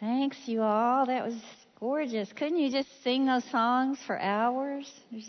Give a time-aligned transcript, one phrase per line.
[0.00, 1.06] Thanks, you all.
[1.06, 1.34] That was
[1.80, 2.32] gorgeous.
[2.32, 4.88] Couldn't you just sing those songs for hours?
[5.12, 5.28] Just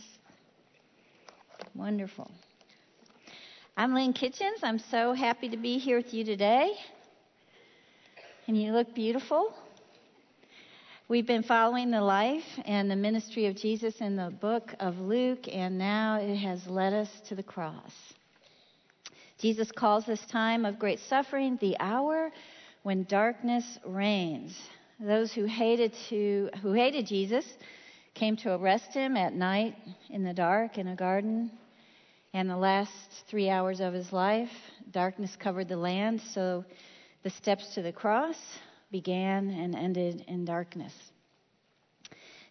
[1.73, 2.29] wonderful.
[3.75, 4.59] I'm Lynn Kitchens.
[4.61, 6.73] I'm so happy to be here with you today.
[8.45, 9.51] And you look beautiful.
[11.07, 15.47] We've been following the life and the ministry of Jesus in the book of Luke,
[15.51, 17.93] and now it has led us to the cross.
[19.39, 22.29] Jesus calls this time of great suffering the hour
[22.83, 24.57] when darkness reigns.
[24.99, 27.45] Those who hated to who hated Jesus
[28.13, 29.75] came to arrest him at night
[30.09, 31.51] in the dark in a garden.
[32.33, 32.91] And the last
[33.27, 34.51] three hours of his life,
[34.91, 36.63] darkness covered the land, so
[37.23, 38.37] the steps to the cross
[38.91, 40.93] began and ended in darkness.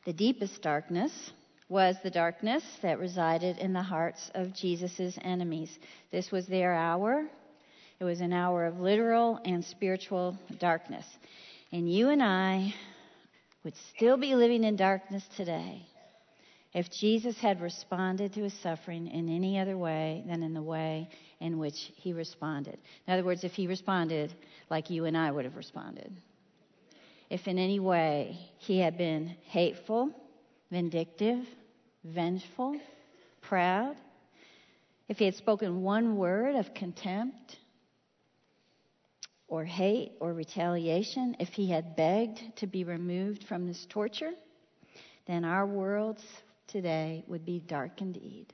[0.05, 1.33] The deepest darkness
[1.69, 5.79] was the darkness that resided in the hearts of Jesus' enemies.
[6.11, 7.29] This was their hour
[8.01, 11.05] it was an hour of literal and spiritual darkness.
[11.73, 12.75] And you and I
[13.65, 15.83] would still be living in darkness today
[16.75, 21.09] if Jesus had responded to his suffering in any other way than in the way
[21.41, 22.79] in which he responded.
[23.07, 24.33] In other words, if he responded
[24.71, 26.13] like you and I would have responded.
[27.31, 30.11] If in any way he had been hateful,
[30.71, 31.45] vindictive,
[32.05, 32.79] vengeful,
[33.43, 33.97] proud,
[35.09, 37.57] if he had spoken one word of contempt,
[39.49, 44.33] or hate or retaliation, if he had begged to be removed from this torture,
[45.27, 46.23] then our worlds
[46.69, 48.53] today would be dark indeed.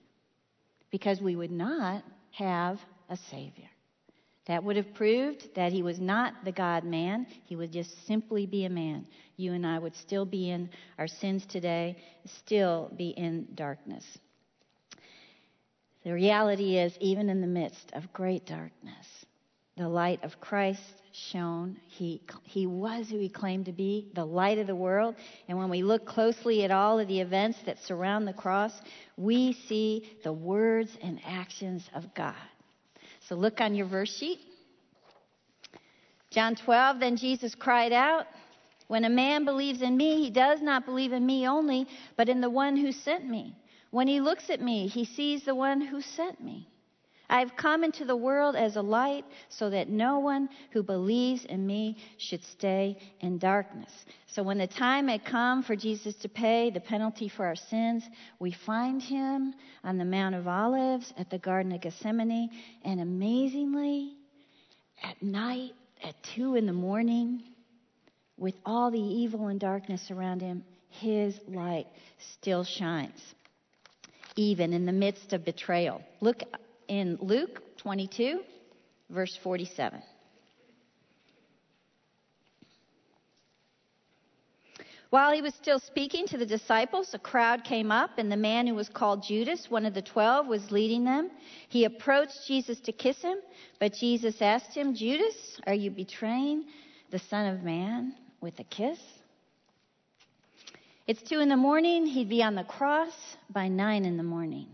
[0.91, 2.79] Because we would not have
[3.11, 3.69] a Savior.
[4.47, 7.27] That would have proved that he was not the God man.
[7.47, 9.07] He would just simply be a man.
[9.37, 11.97] You and I would still be in our sins today,
[12.43, 14.05] still be in darkness.
[16.05, 19.07] The reality is, even in the midst of great darkness,
[19.77, 20.81] the light of Christ
[21.13, 21.77] shone.
[21.89, 25.17] He, he was who he claimed to be, the light of the world.
[25.49, 28.73] And when we look closely at all of the events that surround the cross,
[29.17, 32.35] we see the words and actions of God.
[33.29, 34.39] So look on your verse sheet.
[36.31, 38.27] John 12, then Jesus cried out,
[38.89, 41.87] When a man believes in me, he does not believe in me only,
[42.17, 43.55] but in the one who sent me.
[43.91, 46.69] When he looks at me, he sees the one who sent me.
[47.29, 51.45] I have come into the world as a light so that no one who believes
[51.45, 53.91] in me should stay in darkness.
[54.27, 58.05] So when the time had come for Jesus to pay the penalty for our sins,
[58.39, 62.51] we find him on the Mount of Olives at the Garden of Gethsemane.
[62.85, 64.13] And amazingly,
[65.03, 67.43] at night, at two in the morning,
[68.37, 71.87] with all the evil and darkness around him, his light
[72.19, 73.21] still shines,
[74.37, 76.03] even in the midst of betrayal.
[76.21, 76.43] Look
[76.89, 78.41] in Luke 22,
[79.11, 80.03] verse 47.
[85.15, 88.67] While he was still speaking to the disciples, a crowd came up, and the man
[88.67, 91.31] who was called Judas, one of the twelve, was leading them.
[91.69, 93.39] He approached Jesus to kiss him,
[93.79, 96.65] but Jesus asked him, Judas, are you betraying
[97.13, 98.99] the Son of Man with a kiss?
[101.07, 102.07] It's two in the morning.
[102.07, 103.13] He'd be on the cross
[103.51, 104.67] by nine in the morning.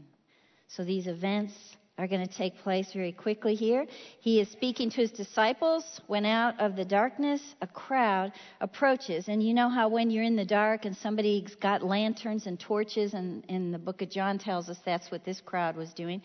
[0.69, 1.53] So these events
[2.01, 3.87] are going to take place very quickly here.
[4.21, 5.85] He is speaking to his disciples.
[6.07, 9.29] When out of the darkness, a crowd approaches.
[9.29, 13.13] And you know how when you're in the dark and somebody's got lanterns and torches,
[13.13, 16.23] and, and the book of John tells us that's what this crowd was doing.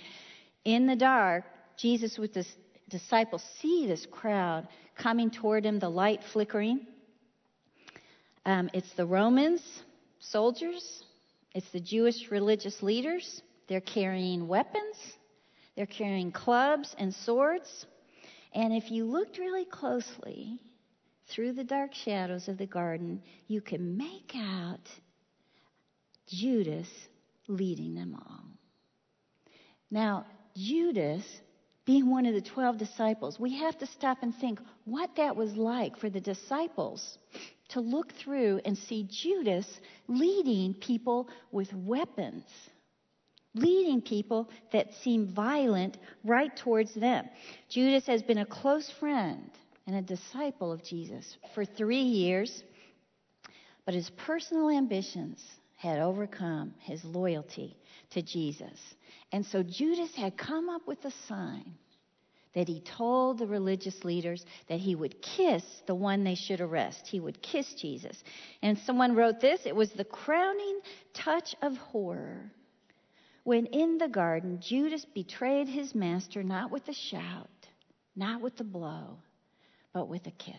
[0.63, 1.43] In the dark,
[1.77, 2.47] Jesus with his
[2.89, 6.87] disciples see this crowd coming toward him, the light flickering.
[8.45, 9.61] Um, it's the Romans,
[10.19, 11.03] soldiers,
[11.53, 13.41] it's the Jewish religious leaders.
[13.67, 14.95] They're carrying weapons.
[15.75, 17.85] They're carrying clubs and swords.
[18.53, 20.59] And if you looked really closely
[21.27, 24.89] through the dark shadows of the garden, you can make out
[26.27, 26.87] Judas
[27.47, 28.43] leading them all.
[29.91, 30.25] Now,
[30.55, 31.23] Judas,
[31.85, 35.55] being one of the 12 disciples, we have to stop and think what that was
[35.55, 37.17] like for the disciples
[37.69, 39.67] to look through and see Judas
[40.07, 42.45] leading people with weapons
[43.55, 47.27] leading people that seem violent right towards them.
[47.69, 49.49] Judas has been a close friend
[49.87, 52.63] and a disciple of Jesus for three years,
[53.85, 55.43] but his personal ambitions
[55.77, 57.77] had overcome his loyalty
[58.11, 58.79] to Jesus.
[59.31, 61.73] And so Judas had come up with a sign
[62.55, 67.05] that he told the religious leaders that he would kiss the one they should arrest.
[67.05, 68.23] He would kiss Jesus.
[68.61, 70.79] And someone wrote this it was the crowning
[71.13, 72.51] touch of horror
[73.45, 77.47] when in the garden Judas betrayed his master not with a shout,
[78.15, 79.19] not with a blow,
[79.93, 80.55] but with a kiss.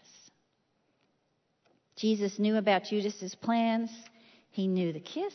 [1.97, 3.91] Jesus knew about Judas's plans.
[4.51, 5.35] He knew the kiss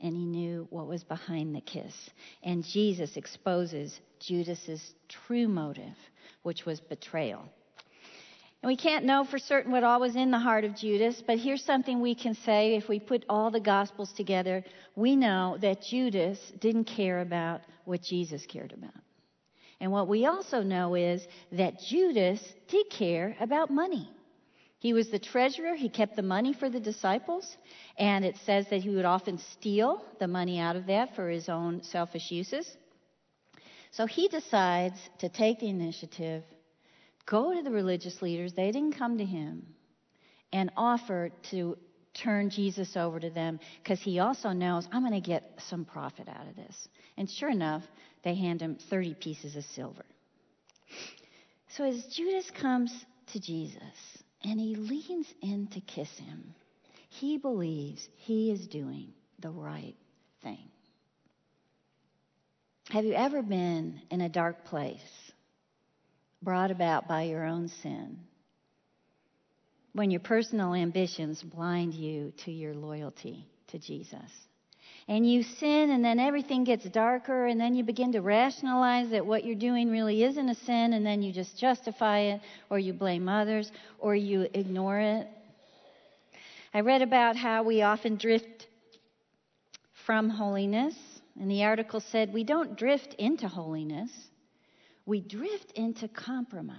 [0.00, 1.94] and he knew what was behind the kiss.
[2.42, 5.96] And Jesus exposes Judas's true motive,
[6.42, 7.44] which was betrayal.
[8.62, 11.38] And we can't know for certain what all was in the heart of Judas, but
[11.38, 14.62] here's something we can say if we put all the Gospels together.
[14.94, 18.92] We know that Judas didn't care about what Jesus cared about.
[19.80, 24.10] And what we also know is that Judas did care about money.
[24.78, 25.74] He was the treasurer.
[25.74, 27.56] He kept the money for the disciples.
[27.98, 31.48] And it says that he would often steal the money out of that for his
[31.48, 32.76] own selfish uses.
[33.90, 36.44] So he decides to take the initiative,
[37.30, 38.52] go to the religious leaders.
[38.52, 39.64] They didn't come to him,
[40.52, 41.78] and offer to
[42.12, 46.28] turn Jesus over to them because he also knows I'm going to get some profit
[46.28, 46.88] out of this.
[47.16, 47.84] And sure enough,
[48.24, 50.04] they hand him 30 pieces of silver.
[51.76, 52.92] So as Judas comes
[53.32, 53.80] to Jesus
[54.42, 56.52] and he leans in to kiss him,
[57.08, 59.94] he believes he is doing the right
[60.42, 60.68] thing.
[62.90, 65.29] Have you ever been in a dark place
[66.42, 68.18] brought about by your own sin?
[69.92, 74.30] When your personal ambitions blind you to your loyalty to Jesus
[75.08, 79.26] and you sin, and then everything gets darker, and then you begin to rationalize that
[79.26, 82.40] what you're doing really isn't a sin, and then you just justify it,
[82.70, 85.26] or you blame others, or you ignore it.
[86.72, 88.68] I read about how we often drift
[90.06, 90.94] from holiness,
[91.40, 94.10] and the article said we don't drift into holiness,
[95.10, 96.78] we drift into compromise.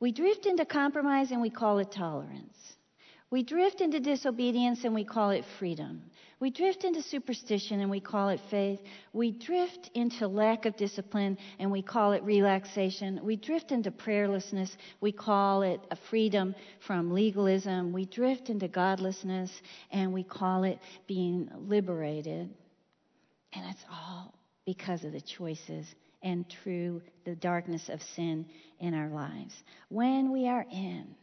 [0.00, 2.56] We drift into compromise and we call it tolerance.
[3.30, 6.04] We drift into disobedience and we call it freedom.
[6.40, 8.80] We drift into superstition and we call it faith.
[9.12, 13.20] We drift into lack of discipline and we call it relaxation.
[13.22, 14.74] We drift into prayerlessness.
[15.02, 16.54] We call it a freedom
[16.86, 17.92] from legalism.
[17.92, 19.50] We drift into godlessness
[19.90, 22.48] and we call it being liberated.
[23.52, 24.32] And it's all
[24.64, 25.94] because of the choices
[26.24, 28.46] and through the darkness of sin
[28.80, 29.54] in our lives.
[29.90, 31.14] When we are in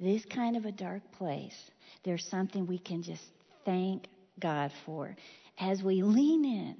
[0.00, 1.56] this kind of a dark place,
[2.04, 3.24] there's something we can just
[3.64, 4.06] thank
[4.38, 5.16] God for.
[5.58, 6.76] As we lean in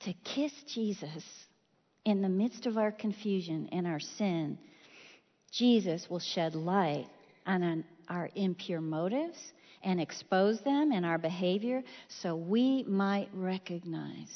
[0.00, 1.22] to kiss Jesus
[2.06, 4.58] in the midst of our confusion and our sin,
[5.52, 7.06] Jesus will shed light
[7.46, 9.36] on our impure motives
[9.84, 14.30] and expose them in our behavior so we might recognize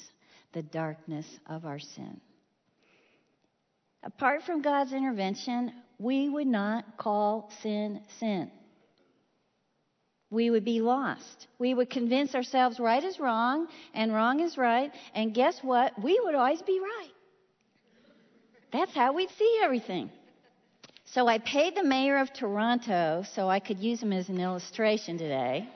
[0.52, 2.20] the darkness of our sin.
[4.02, 8.50] Apart from God's intervention, we would not call sin sin.
[10.30, 11.46] We would be lost.
[11.58, 15.92] We would convince ourselves right is wrong and wrong is right, and guess what?
[16.02, 17.12] We would always be right.
[18.72, 20.10] That's how we'd see everything.
[21.04, 25.16] So I paid the mayor of Toronto so I could use him as an illustration
[25.16, 25.68] today.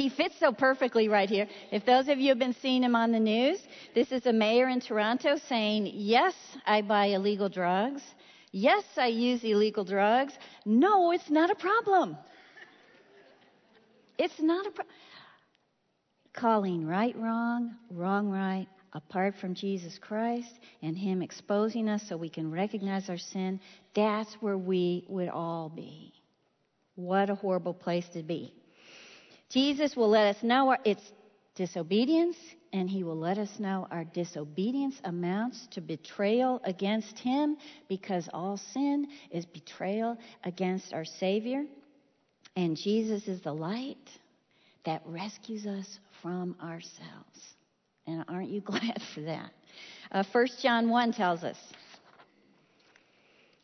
[0.00, 1.46] He fits so perfectly right here.
[1.70, 3.60] If those of you have been seeing him on the news,
[3.94, 8.02] this is a mayor in Toronto saying, Yes, I buy illegal drugs.
[8.50, 10.32] Yes, I use illegal drugs.
[10.64, 12.16] No, it's not a problem.
[14.18, 14.94] It's not a problem.
[16.32, 20.52] Calling right wrong, wrong right, apart from Jesus Christ
[20.82, 23.60] and Him exposing us so we can recognize our sin,
[23.94, 26.12] that's where we would all be.
[26.94, 28.54] What a horrible place to be.
[29.50, 31.12] Jesus will let us know it's
[31.56, 32.36] disobedience,
[32.72, 37.56] and he will let us know our disobedience amounts to betrayal against him
[37.88, 41.64] because all sin is betrayal against our Savior.
[42.56, 43.98] And Jesus is the light
[44.84, 47.54] that rescues us from ourselves.
[48.06, 49.50] And aren't you glad for that?
[50.12, 51.56] Uh, 1 John 1 tells us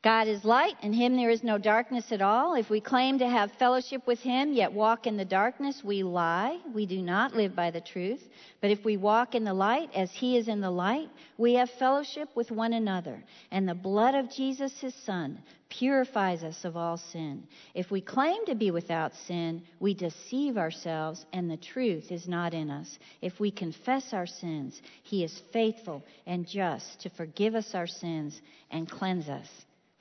[0.06, 2.54] God is light, in him there is no darkness at all.
[2.54, 6.60] If we claim to have fellowship with him, yet walk in the darkness, we lie.
[6.72, 8.22] We do not live by the truth.
[8.60, 11.08] But if we walk in the light, as he is in the light,
[11.38, 13.20] we have fellowship with one another.
[13.50, 17.42] And the blood of Jesus, his son, purifies us of all sin.
[17.74, 22.54] If we claim to be without sin, we deceive ourselves, and the truth is not
[22.54, 23.00] in us.
[23.22, 28.40] If we confess our sins, he is faithful and just to forgive us our sins
[28.70, 29.48] and cleanse us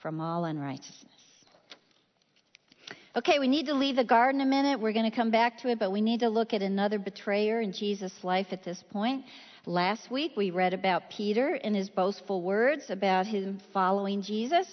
[0.01, 1.11] from all unrighteousness.
[3.17, 4.79] Okay, we need to leave the garden a minute.
[4.79, 7.61] We're going to come back to it, but we need to look at another betrayer
[7.61, 9.23] in Jesus' life at this point.
[9.65, 14.67] Last week, we read about Peter and his boastful words about him following Jesus.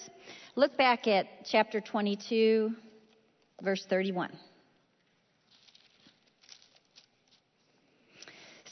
[0.55, 2.71] Look back at chapter 22,
[3.61, 4.29] verse 31.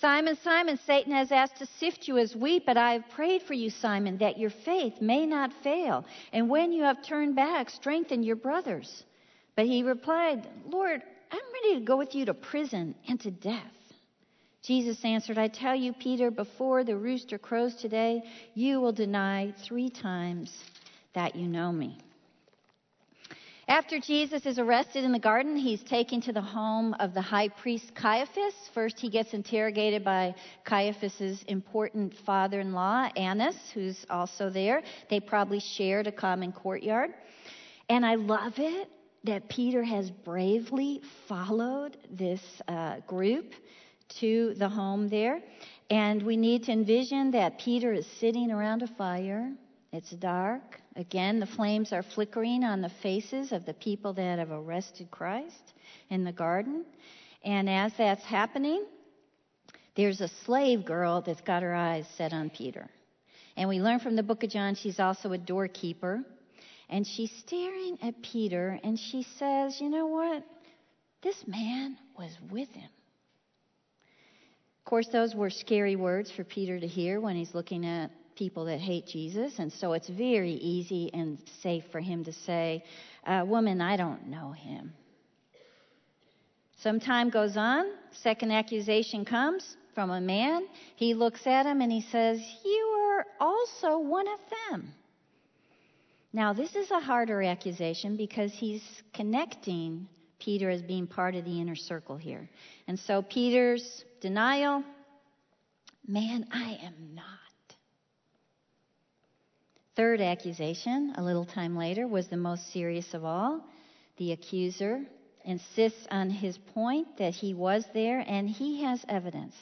[0.01, 3.53] Simon, Simon, Satan has asked to sift you as wheat, but I have prayed for
[3.53, 6.03] you, Simon, that your faith may not fail.
[6.33, 9.03] And when you have turned back, strengthen your brothers.
[9.55, 13.61] But he replied, Lord, I'm ready to go with you to prison and to death.
[14.63, 18.23] Jesus answered, I tell you, Peter, before the rooster crows today,
[18.55, 20.51] you will deny three times
[21.13, 21.99] that you know me.
[23.71, 27.47] After Jesus is arrested in the garden, he's taken to the home of the high
[27.47, 28.53] priest Caiaphas.
[28.73, 30.35] First, he gets interrogated by
[30.65, 34.83] Caiaphas's important father in law, Annas, who's also there.
[35.09, 37.11] They probably shared a common courtyard.
[37.87, 38.89] And I love it
[39.23, 43.53] that Peter has bravely followed this uh, group
[44.19, 45.39] to the home there.
[45.89, 49.49] And we need to envision that Peter is sitting around a fire.
[49.93, 50.80] It's dark.
[50.95, 55.73] Again, the flames are flickering on the faces of the people that have arrested Christ
[56.09, 56.85] in the garden.
[57.43, 58.85] And as that's happening,
[59.95, 62.89] there's a slave girl that's got her eyes set on Peter.
[63.55, 66.23] And we learn from the book of John she's also a doorkeeper.
[66.89, 70.43] And she's staring at Peter and she says, You know what?
[71.23, 72.89] This man was with him.
[74.79, 78.65] Of course, those were scary words for Peter to hear when he's looking at people
[78.65, 82.83] that hate Jesus, and so it's very easy and safe for him to say,
[83.25, 84.93] uh, Woman, I don't know him.
[86.81, 90.67] Some time goes on, second accusation comes from a man.
[90.95, 94.93] He looks at him and he says, You are also one of them.
[96.33, 98.81] Now, this is a harder accusation because he's
[99.13, 100.07] connecting
[100.39, 102.49] Peter as being part of the inner circle here.
[102.87, 104.83] And so Peter's denial,
[106.07, 107.25] man, I am not.
[109.95, 113.65] Third accusation, a little time later, was the most serious of all.
[114.17, 115.05] The accuser
[115.43, 119.55] insists on his point that he was there and he has evidence.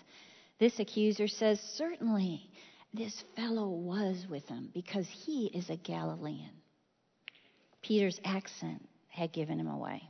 [0.60, 2.50] This accuser says, Certainly,
[2.94, 6.52] this fellow was with him because he is a Galilean.
[7.82, 10.04] Peter's accent had given him away.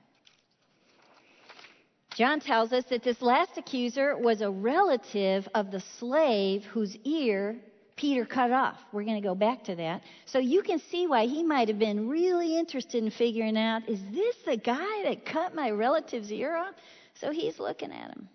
[2.16, 7.62] John tells us that this last accuser was a relative of the slave whose ear
[8.00, 8.78] Peter cut off.
[8.94, 10.04] We're going to go back to that.
[10.24, 14.00] So you can see why he might have been really interested in figuring out is
[14.14, 16.76] this the guy that cut my relative's ear off?
[17.16, 18.30] So he's looking at him.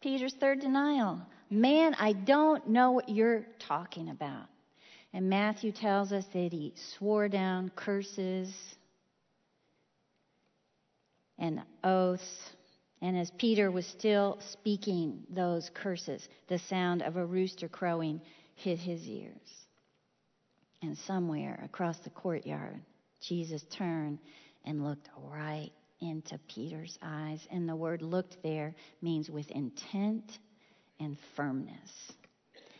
[0.00, 1.20] Peter's third denial.
[1.50, 4.46] Man, I don't know what you're talking about.
[5.12, 8.54] And Matthew tells us that he swore down curses
[11.36, 12.50] and oaths.
[13.00, 18.20] And as Peter was still speaking those curses, the sound of a rooster crowing
[18.62, 19.66] hit his ears.
[20.82, 22.80] And somewhere across the courtyard,
[23.20, 24.18] Jesus turned
[24.64, 27.40] and looked right into Peter's eyes.
[27.50, 30.38] And the word looked there means with intent
[30.98, 31.90] and firmness.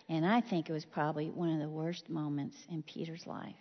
[0.08, 3.54] And I think it was probably one of the worst moments in Peter's life.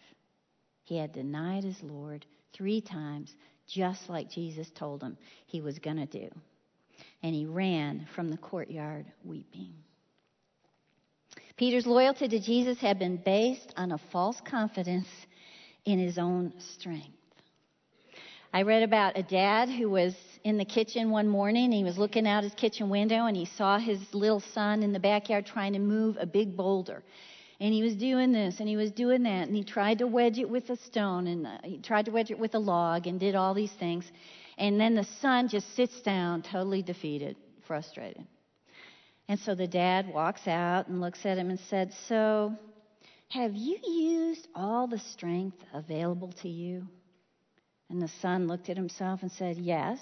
[0.83, 3.33] He had denied his Lord three times,
[3.67, 6.29] just like Jesus told him he was going to do.
[7.23, 9.73] And he ran from the courtyard weeping.
[11.61, 15.07] Peter's loyalty to Jesus had been based on a false confidence
[15.85, 17.15] in his own strength.
[18.51, 21.71] I read about a dad who was in the kitchen one morning.
[21.71, 24.99] He was looking out his kitchen window and he saw his little son in the
[24.99, 27.03] backyard trying to move a big boulder.
[27.59, 30.39] And he was doing this and he was doing that and he tried to wedge
[30.39, 33.19] it with a stone and uh, he tried to wedge it with a log and
[33.19, 34.11] did all these things.
[34.57, 37.35] And then the son just sits down, totally defeated,
[37.67, 38.25] frustrated.
[39.27, 42.55] And so the dad walks out and looks at him and said, So,
[43.29, 46.87] have you used all the strength available to you?
[47.89, 49.99] And the son looked at himself and said, Yes.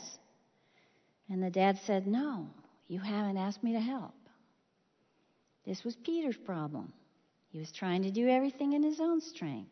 [1.30, 2.48] And the dad said, No,
[2.88, 4.16] you haven't asked me to help.
[5.66, 6.92] This was Peter's problem.
[7.52, 9.72] He was trying to do everything in his own strength.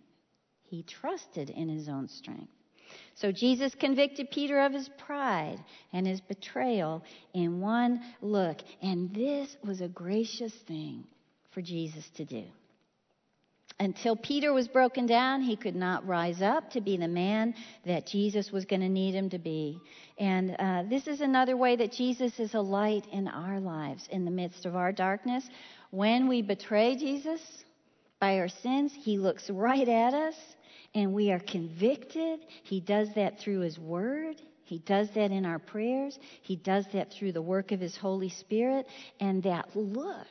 [0.63, 2.56] He trusted in his own strength.
[3.15, 5.63] So Jesus convicted Peter of his pride
[5.93, 7.03] and his betrayal
[7.33, 8.57] in one look.
[8.81, 11.05] And this was a gracious thing
[11.51, 12.43] for Jesus to do.
[13.79, 17.53] Until Peter was broken down, he could not rise up to be the man
[17.85, 19.79] that Jesus was going to need him to be.
[20.17, 24.25] And uh, this is another way that Jesus is a light in our lives in
[24.25, 25.47] the midst of our darkness.
[25.91, 27.39] When we betray Jesus
[28.19, 30.35] by our sins, he looks right at us
[30.97, 32.39] and we are convicted.
[32.63, 34.41] He does that through His Word.
[34.63, 36.17] He does that in our prayers.
[36.41, 38.87] He does that through the work of His Holy Spirit.
[39.19, 40.27] And that look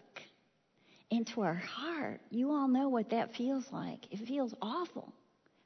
[1.09, 4.13] into our heart, you all know what that feels like.
[4.13, 5.13] It feels awful.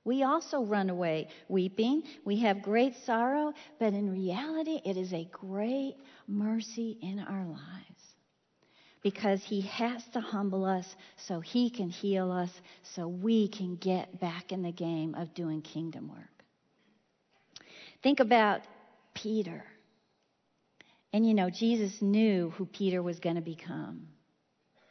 [0.04, 2.02] We also run away weeping.
[2.26, 5.96] We have great sorrow, but in reality, it is a great
[6.28, 7.99] mercy in our lives.
[9.02, 12.50] Because he has to humble us so he can heal us,
[12.94, 16.18] so we can get back in the game of doing kingdom work.
[18.02, 18.60] Think about
[19.14, 19.64] Peter.
[21.12, 24.08] And you know, Jesus knew who Peter was going to become.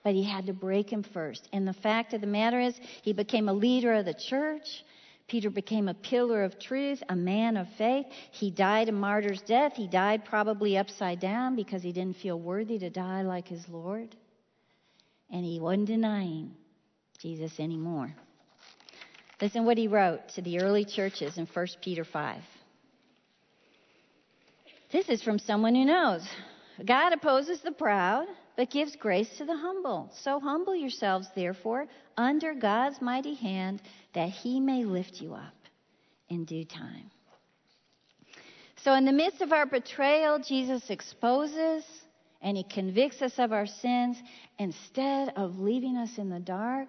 [0.04, 1.48] But he had to break him first.
[1.52, 4.84] And the fact of the matter is, he became a leader of the church.
[5.30, 8.08] Peter became a pillar of truth, a man of faith.
[8.32, 9.74] He died a martyr's death.
[9.76, 14.16] He died probably upside down because he didn't feel worthy to die like his Lord.
[15.32, 16.56] And he wasn't denying
[17.20, 18.14] Jesus anymore.
[19.42, 22.42] Listen what he wrote to the early churches in 1 Peter 5.
[24.92, 26.28] This is from someone who knows.
[26.86, 28.26] God opposes the proud,
[28.58, 30.10] but gives grace to the humble.
[30.22, 33.82] So humble yourselves, therefore, under God's mighty hand,
[34.14, 35.56] that he may lift you up
[36.30, 37.12] in due time.
[38.84, 41.84] So, in the midst of our betrayal, Jesus exposes
[42.42, 44.18] and he convicts us of our sins
[44.58, 46.88] instead of leaving us in the dark.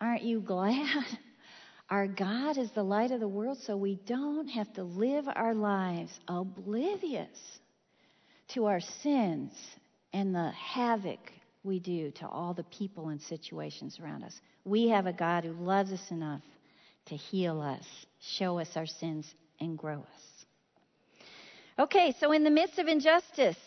[0.00, 1.04] Aren't you glad?
[1.90, 5.54] Our God is the light of the world, so we don't have to live our
[5.54, 7.60] lives oblivious
[8.48, 9.52] to our sins
[10.12, 14.40] and the havoc we do to all the people and situations around us.
[14.64, 16.42] We have a God who loves us enough
[17.06, 17.84] to heal us,
[18.20, 20.44] show us our sins, and grow us.
[21.78, 23.58] Okay, so in the midst of injustice,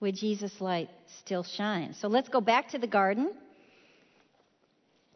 [0.00, 0.90] would Jesus' light
[1.20, 1.94] still shine?
[1.94, 3.32] So let's go back to the garden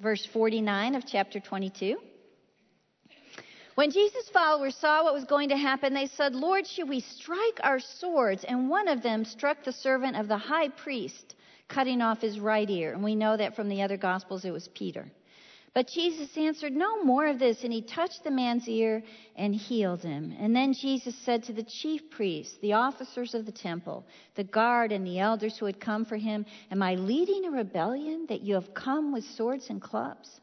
[0.02, 1.97] verse 49 of chapter 22.
[3.76, 7.61] When Jesus' followers saw what was going to happen, they said, Lord, should we strike
[7.62, 8.45] our swords?
[8.45, 11.37] And one of them struck the servant of the high priest,
[11.73, 12.93] cutting off his right ear.
[12.93, 15.11] And we know that from the other Gospels, it was Peter.
[15.75, 17.64] But Jesus answered, No more of this.
[17.64, 19.02] And he touched the man's ear
[19.37, 20.35] and healed him.
[20.38, 24.93] And then Jesus said to the chief priests, the officers of the temple, the guard,
[24.93, 28.55] and the elders who had come for him, Am I leading a rebellion that you
[28.55, 30.41] have come with swords and clubs?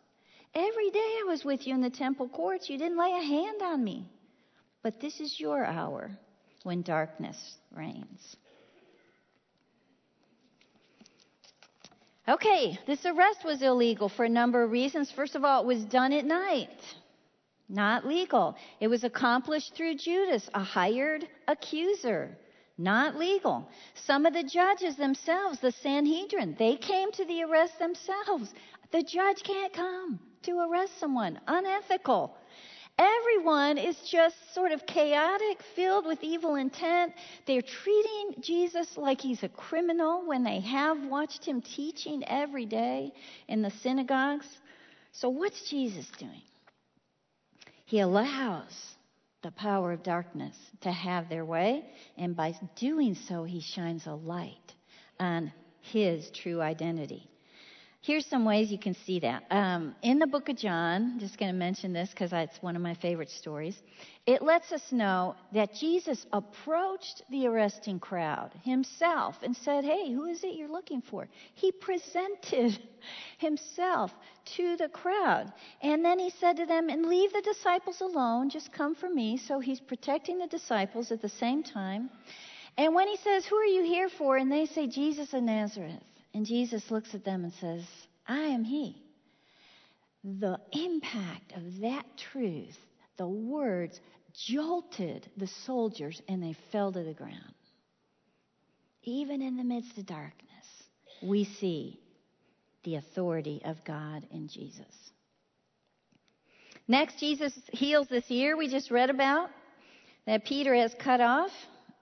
[0.56, 2.70] Every day I was with you in the temple courts.
[2.70, 4.10] You didn't lay a hand on me.
[4.82, 6.10] But this is your hour
[6.63, 8.36] when darkness reigns.
[12.30, 15.12] Okay, this arrest was illegal for a number of reasons.
[15.12, 16.70] First of all, it was done at night.
[17.68, 18.56] Not legal.
[18.80, 22.38] It was accomplished through Judas, a hired accuser.
[22.78, 23.68] Not legal.
[23.96, 28.54] Some of the judges themselves, the Sanhedrin, they came to the arrest themselves.
[28.92, 31.39] The judge can't come to arrest someone.
[31.48, 32.38] Unethical.
[33.00, 37.14] Everyone is just sort of chaotic, filled with evil intent.
[37.48, 43.14] They're treating Jesus like he's a criminal when they have watched him teaching every day
[43.48, 44.48] in the synagogues.
[45.14, 46.42] So, what's Jesus doing?
[47.86, 48.96] He allows
[49.44, 51.86] the power of darkness to have their way,
[52.18, 54.74] and by doing so, he shines a light
[55.22, 57.30] on his true identity.
[58.02, 59.44] Here's some ways you can see that.
[59.52, 62.82] Um, in the book of John, just going to mention this because it's one of
[62.82, 63.82] my favorite stories.
[64.26, 70.28] It lets us know that Jesus approached the arresting crowd himself and said, Hey, who
[70.28, 71.28] is it you're looking for?
[71.56, 72.80] He presented
[73.38, 74.12] himself
[74.56, 75.52] to the crowd.
[75.82, 79.36] And then he said to them, And leave the disciples alone, just come for me.
[79.36, 82.10] So he's protecting the disciples at the same time.
[82.78, 84.38] And when he says, Who are you here for?
[84.38, 86.02] And they say, Jesus of Nazareth.
[86.34, 87.84] And Jesus looks at them and says,
[88.28, 89.02] I am He.
[90.24, 92.78] The impact of that truth,
[93.18, 94.00] the words,
[94.34, 97.54] jolted the soldiers and they fell to the ground.
[99.04, 100.46] Even in the midst of darkness,
[101.24, 102.00] we see
[102.84, 104.86] the authority of God in Jesus.
[106.88, 109.50] Next, Jesus heals this ear we just read about
[110.26, 111.52] that Peter has cut off.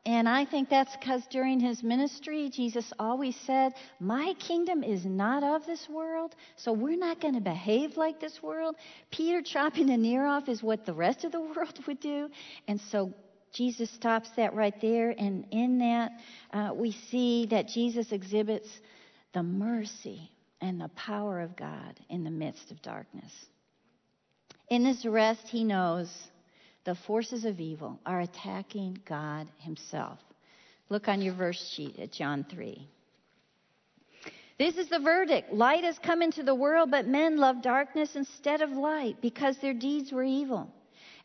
[0.08, 5.43] And I think that's because during his ministry, Jesus always said, My kingdom is not
[5.43, 8.78] of this world, so we're not going to behave like this world.
[9.12, 12.30] Peter chopping an ear off is what the rest of the world would do.
[12.70, 13.13] And so
[13.52, 15.10] Jesus stops that right there.
[15.10, 16.12] And in that,
[16.54, 18.70] uh, we see that Jesus exhibits
[19.34, 23.34] the mercy and the power of God in the midst of darkness.
[24.70, 26.10] In this arrest, he knows
[26.88, 30.19] the forces of evil are attacking God Himself.
[30.88, 32.88] Look on your verse sheet at John 3.
[34.58, 35.52] This is the verdict.
[35.52, 39.73] Light has come into the world, but men love darkness instead of light because their
[39.73, 40.73] deeds were evil.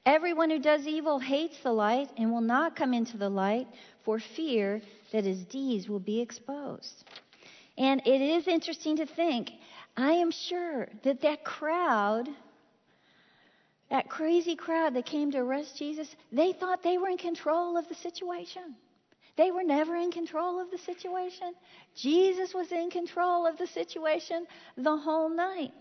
[0.05, 3.69] Everyone who does evil hates the light and will not come into the light
[4.05, 7.05] for fear that his deeds will be exposed.
[7.79, 9.53] And it is interesting to think,
[9.97, 12.29] I am sure that that crowd
[13.93, 17.87] that crazy crowd that came to arrest Jesus, they thought they were in control of
[17.91, 18.75] the situation.
[19.37, 21.53] They were never in control of the situation.
[21.95, 24.47] Jesus was in control of the situation
[24.79, 25.73] the whole night.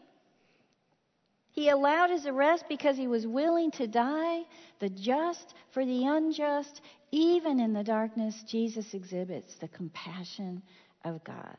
[1.51, 4.41] He allowed his arrest because he was willing to die,
[4.79, 6.81] the just for the unjust.
[7.11, 10.61] Even in the darkness, Jesus exhibits the compassion
[11.05, 11.57] of God.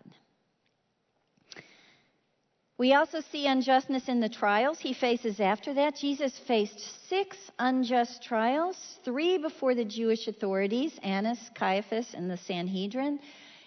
[2.78, 5.96] We also see unjustness in the trials he faces after that.
[5.96, 13.20] Jesus faced six unjust trials three before the Jewish authorities, Annas, Caiaphas, and the Sanhedrin,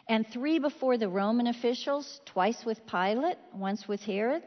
[0.10, 4.44] and three before the Roman officials, twice with Pilate, once with Herod.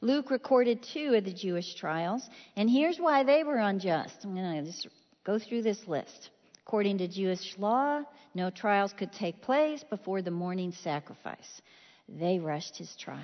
[0.00, 4.24] Luke recorded two of the Jewish trials, and here's why they were unjust.
[4.24, 4.88] I'm going to just
[5.22, 6.30] go through this list.
[6.66, 8.02] According to Jewish law,
[8.34, 11.62] no trials could take place before the morning sacrifice.
[12.08, 13.22] They rushed his trial.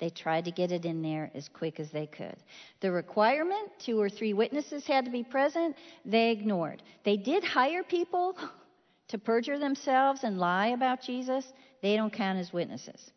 [0.00, 2.36] They tried to get it in there as quick as they could.
[2.80, 6.82] The requirement, two or three witnesses had to be present, they ignored.
[7.04, 8.36] They did hire people
[9.08, 11.52] to perjure themselves and lie about Jesus.
[11.82, 13.10] They don't count as witnesses.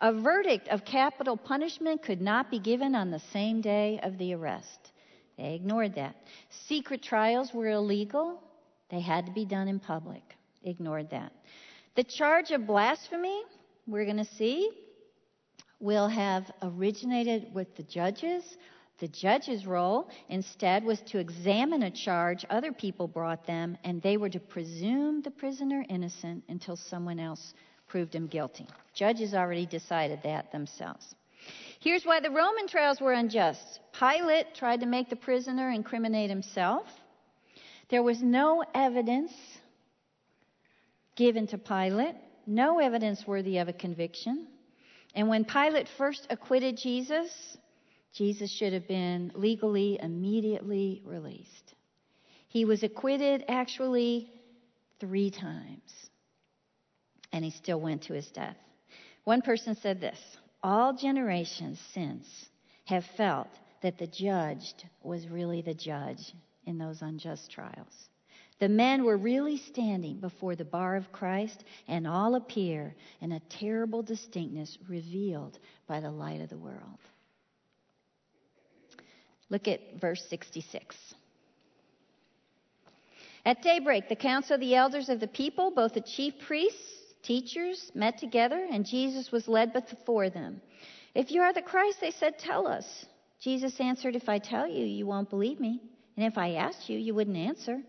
[0.00, 4.34] A verdict of capital punishment could not be given on the same day of the
[4.34, 4.92] arrest.
[5.36, 6.16] They ignored that.
[6.66, 8.42] Secret trials were illegal.
[8.90, 10.22] They had to be done in public.
[10.62, 11.32] Ignored that.
[11.96, 13.42] The charge of blasphemy,
[13.86, 14.70] we're going to see,
[15.80, 18.56] will have originated with the judges.
[18.98, 24.16] The judge's role instead was to examine a charge other people brought them, and they
[24.16, 27.54] were to presume the prisoner innocent until someone else
[27.88, 28.66] proved him guilty.
[28.94, 31.14] Judges already decided that themselves.
[31.80, 36.86] Here's why the Roman trials were unjust Pilate tried to make the prisoner incriminate himself.
[37.90, 39.32] There was no evidence
[41.16, 42.14] given to Pilate,
[42.46, 44.46] no evidence worthy of a conviction.
[45.14, 47.56] And when Pilate first acquitted Jesus,
[48.14, 51.74] Jesus should have been legally immediately released.
[52.48, 54.30] He was acquitted actually
[55.00, 55.92] three times,
[57.32, 58.56] and he still went to his death.
[59.24, 60.18] One person said this
[60.62, 62.26] All generations since
[62.84, 63.48] have felt
[63.82, 66.32] that the judged was really the judge
[66.66, 68.08] in those unjust trials.
[68.60, 73.40] The men were really standing before the bar of Christ, and all appear in a
[73.40, 76.98] terrible distinctness revealed by the light of the world.
[79.50, 80.96] Look at verse 66.
[83.44, 86.78] At daybreak, the council of the elders of the people, both the chief priests,
[87.22, 90.62] teachers, met together, and Jesus was led before them.
[91.14, 93.04] If you are the Christ, they said, tell us.
[93.40, 95.80] Jesus answered, If I tell you, you won't believe me.
[96.16, 97.82] And if I asked you, you wouldn't answer.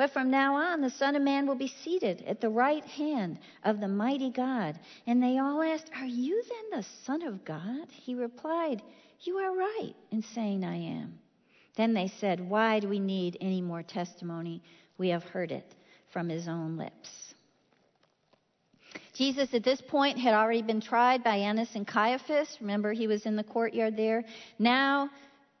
[0.00, 3.38] But from now on, the Son of Man will be seated at the right hand
[3.64, 4.80] of the mighty God.
[5.06, 7.86] And they all asked, Are you then the Son of God?
[7.90, 8.80] He replied,
[9.20, 11.18] You are right in saying I am.
[11.76, 14.62] Then they said, Why do we need any more testimony?
[14.96, 15.74] We have heard it
[16.14, 17.34] from his own lips.
[19.12, 22.56] Jesus, at this point, had already been tried by Annas and Caiaphas.
[22.62, 24.24] Remember, he was in the courtyard there.
[24.58, 25.10] Now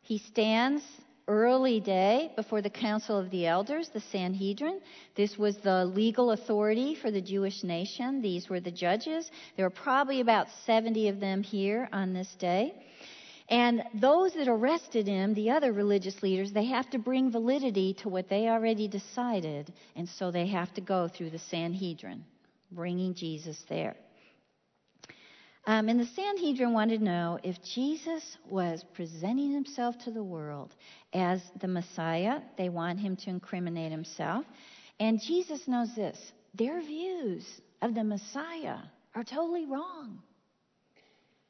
[0.00, 0.82] he stands
[1.30, 4.80] early day before the Council of the Elders, the Sanhedrin.
[5.14, 8.20] This was the legal authority for the Jewish nation.
[8.20, 9.30] These were the judges.
[9.56, 12.74] There were probably about 70 of them here on this day.
[13.48, 18.08] And those that arrested him, the other religious leaders, they have to bring validity to
[18.08, 19.72] what they already decided.
[19.94, 22.24] And so they have to go through the Sanhedrin,
[22.72, 23.94] bringing Jesus there.
[25.66, 30.74] Um, and the Sanhedrin wanted to know if Jesus was presenting himself to the world
[31.12, 32.40] as the Messiah.
[32.56, 34.44] They want him to incriminate himself.
[34.98, 37.46] And Jesus knows this their views
[37.82, 38.78] of the Messiah
[39.14, 40.18] are totally wrong.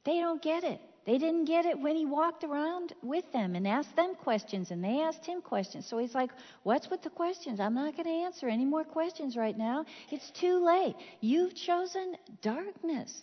[0.05, 0.81] They don't get it.
[1.07, 4.85] They didn't get it when he walked around with them and asked them questions, and
[4.85, 5.87] they asked him questions.
[5.87, 6.31] So he's like,
[6.63, 7.59] What's with the questions?
[7.59, 9.87] I'm not going to answer any more questions right now.
[10.11, 10.95] It's too late.
[11.21, 13.23] You've chosen darkness.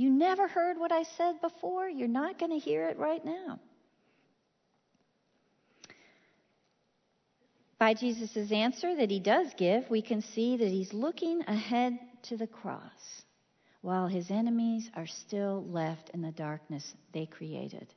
[0.00, 1.86] You never heard what I said before.
[1.86, 3.60] You're not going to hear it right now.
[7.78, 12.38] By Jesus' answer that he does give, we can see that he's looking ahead to
[12.38, 12.80] the cross
[13.82, 17.92] while his enemies are still left in the darkness they created.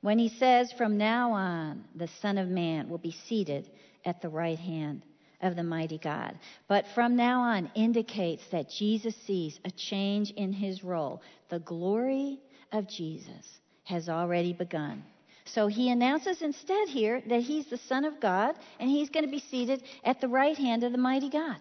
[0.00, 3.68] When he says, From now on, the Son of Man will be seated
[4.04, 5.04] at the right hand
[5.40, 6.38] of the mighty God.
[6.66, 11.22] But from now on indicates that Jesus sees a change in his role.
[11.48, 12.38] The glory
[12.72, 15.02] of Jesus has already begun.
[15.44, 19.30] So he announces instead here that he's the Son of God and he's going to
[19.30, 21.56] be seated at the right hand of the mighty God.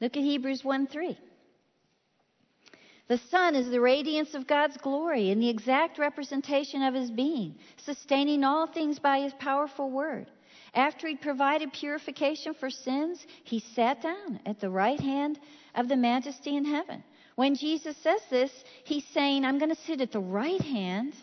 [0.00, 1.16] Look at Hebrews 1 3.
[3.06, 7.54] The Son is the radiance of God's glory and the exact representation of his being,
[7.76, 10.26] sustaining all things by his powerful word.
[10.74, 15.38] After he'd provided purification for sins, he sat down at the right hand
[15.74, 17.04] of the majesty in heaven.
[17.36, 18.50] When Jesus says this,
[18.84, 21.14] he's saying, I'm going to sit at the right hand,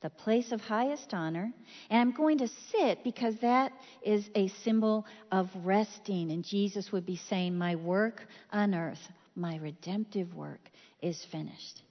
[0.00, 1.52] the place of highest honor,
[1.90, 6.30] and I'm going to sit because that is a symbol of resting.
[6.30, 9.00] And Jesus would be saying, My work on earth,
[9.34, 10.70] my redemptive work,
[11.02, 11.82] is finished.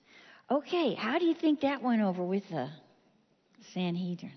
[0.49, 2.69] Okay, how do you think that went over with the
[3.73, 4.32] Sanhedrin?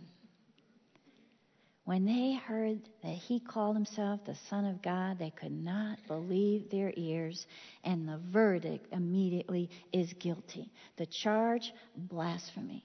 [1.87, 6.68] When they heard that he called himself the Son of God, they could not believe
[6.68, 7.46] their ears,
[7.85, 10.72] and the verdict immediately is guilty.
[10.96, 12.85] The charge, blasphemy.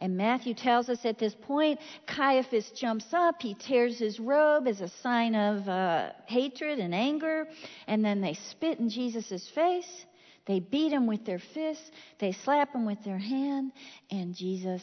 [0.00, 4.80] And Matthew tells us at this point, Caiaphas jumps up, he tears his robe as
[4.80, 7.46] a sign of uh, hatred and anger,
[7.86, 10.06] and then they spit in Jesus' face.
[10.46, 13.70] They beat him with their fists, they slap him with their hand,
[14.10, 14.82] and Jesus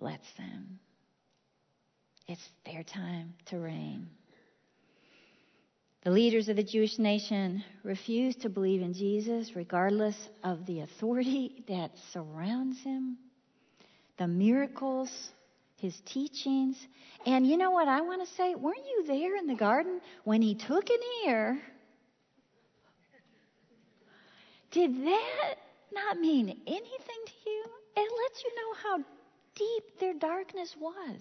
[0.00, 0.80] lets them.
[2.26, 4.08] It's their time to reign.
[6.04, 11.64] The leaders of the Jewish nation refused to believe in Jesus regardless of the authority
[11.68, 13.16] that surrounds him,
[14.18, 15.10] the miracles,
[15.76, 16.76] his teachings.
[17.26, 18.54] And you know what I want to say?
[18.54, 21.62] Weren't you there in the garden when he took an ear
[24.74, 25.54] did that
[25.92, 27.64] not mean anything to you?
[27.96, 29.04] It lets you know how
[29.54, 31.20] deep their darkness was.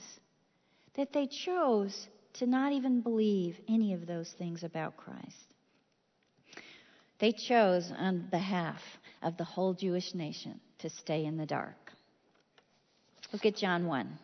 [0.96, 5.54] That they chose to not even believe any of those things about Christ.
[7.20, 8.82] They chose on behalf
[9.22, 11.92] of the whole Jewish nation to stay in the dark.
[13.32, 14.20] Look at John 1.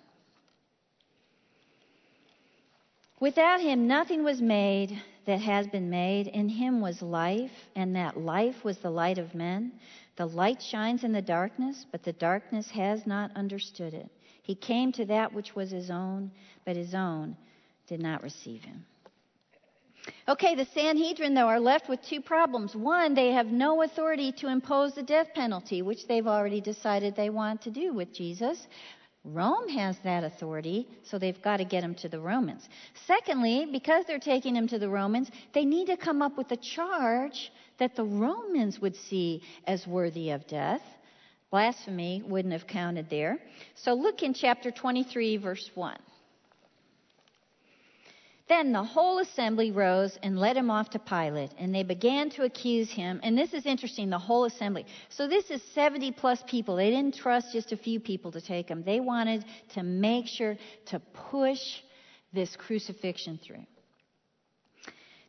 [3.19, 6.27] Without him, nothing was made that has been made.
[6.27, 9.73] In him was life, and that life was the light of men.
[10.15, 14.09] The light shines in the darkness, but the darkness has not understood it.
[14.49, 16.31] He came to that which was his own,
[16.65, 17.37] but his own
[17.85, 18.83] did not receive him.
[20.27, 22.75] Okay, the Sanhedrin, though, are left with two problems.
[22.75, 27.29] One, they have no authority to impose the death penalty, which they've already decided they
[27.29, 28.65] want to do with Jesus.
[29.23, 32.67] Rome has that authority, so they've got to get him to the Romans.
[33.05, 36.57] Secondly, because they're taking him to the Romans, they need to come up with a
[36.57, 40.81] charge that the Romans would see as worthy of death.
[41.51, 43.39] Blasphemy wouldn't have counted there.
[43.75, 45.97] So look in chapter 23, verse 1.
[48.47, 52.43] Then the whole assembly rose and led him off to Pilate, and they began to
[52.43, 53.19] accuse him.
[53.21, 54.87] And this is interesting, the whole assembly.
[55.09, 56.75] So this is 70 plus people.
[56.75, 58.83] They didn't trust just a few people to take him.
[58.83, 60.57] They wanted to make sure
[60.87, 61.61] to push
[62.33, 63.65] this crucifixion through.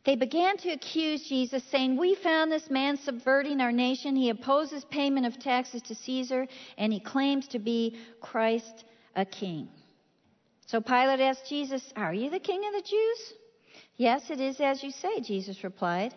[0.03, 4.15] They began to accuse Jesus, saying, We found this man subverting our nation.
[4.15, 8.85] He opposes payment of taxes to Caesar, and he claims to be Christ
[9.15, 9.69] a king.
[10.65, 13.33] So Pilate asked Jesus, Are you the king of the Jews?
[13.97, 16.15] Yes, it is as you say, Jesus replied.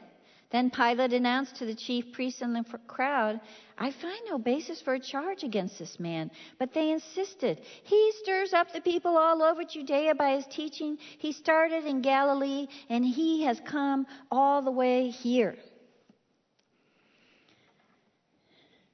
[0.51, 3.41] Then Pilate announced to the chief priests and the crowd,
[3.77, 6.31] I find no basis for a charge against this man.
[6.59, 7.61] But they insisted.
[7.83, 10.99] He stirs up the people all over Judea by his teaching.
[11.19, 15.57] He started in Galilee, and he has come all the way here.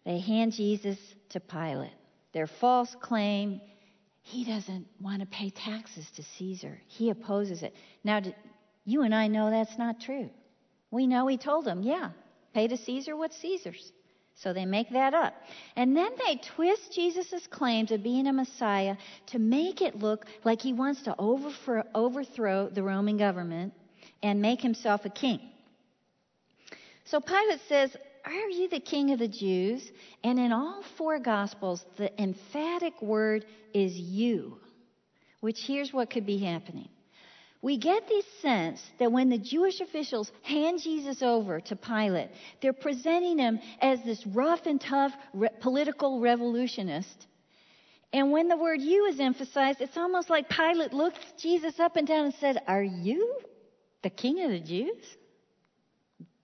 [0.05, 0.99] They hand Jesus
[1.31, 1.93] to Pilate.
[2.33, 3.61] Their false claim
[4.23, 6.81] he doesn't want to pay taxes to Caesar.
[6.87, 7.75] He opposes it.
[8.05, 8.23] Now,
[8.85, 10.31] you and I know that's not true.
[10.91, 12.11] We know he told them, yeah,
[12.55, 13.93] pay to Caesar what's Caesar's.
[14.35, 15.35] So they make that up.
[15.77, 20.63] And then they twist Jesus' claims of being a Messiah to make it look like
[20.63, 23.75] he wants to overthrow the Roman government
[24.23, 25.41] and make himself a king.
[27.05, 29.91] So Pilate says, are you the king of the Jews?
[30.25, 34.59] And in all four Gospels, the emphatic word is you,
[35.41, 36.89] which here's what could be happening.
[37.63, 42.31] We get this sense that when the Jewish officials hand Jesus over to Pilate,
[42.63, 47.27] they're presenting him as this rough and tough re- political revolutionist.
[48.15, 52.09] And when the word you is emphasized, it's almost like Pilate looked Jesus up and
[52.09, 53.39] down and said, Are you
[54.03, 55.05] the king of the Jews?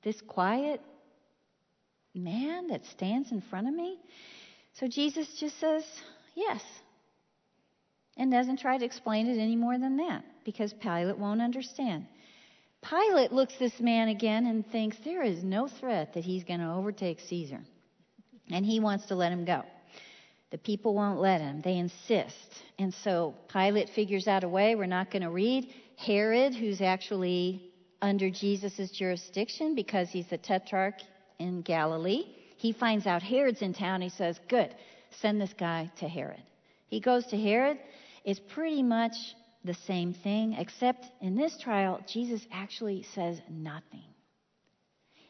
[0.02, 0.82] This quiet,
[2.14, 3.98] man that stands in front of me?
[4.74, 5.82] So Jesus just says,
[6.34, 6.62] Yes.
[8.18, 12.06] And doesn't try to explain it any more than that because Pilate won't understand.
[12.88, 16.70] Pilate looks this man again and thinks there is no threat that he's going to
[16.70, 17.60] overtake Caesar.
[18.50, 19.62] And he wants to let him go.
[20.52, 21.60] The people won't let him.
[21.62, 22.62] They insist.
[22.78, 24.76] And so Pilate figures out a way.
[24.76, 25.68] We're not going to read.
[25.96, 31.02] Herod, who's actually under Jesus' jurisdiction because he's the tetrarch
[31.40, 32.24] in Galilee.
[32.56, 34.00] He finds out Herod's in town.
[34.00, 34.74] He says, Good,
[35.20, 36.42] send this guy to Herod.
[36.86, 37.78] He goes to Herod.
[38.24, 39.14] It's pretty much
[39.66, 44.04] the same thing, except in this trial, Jesus actually says nothing.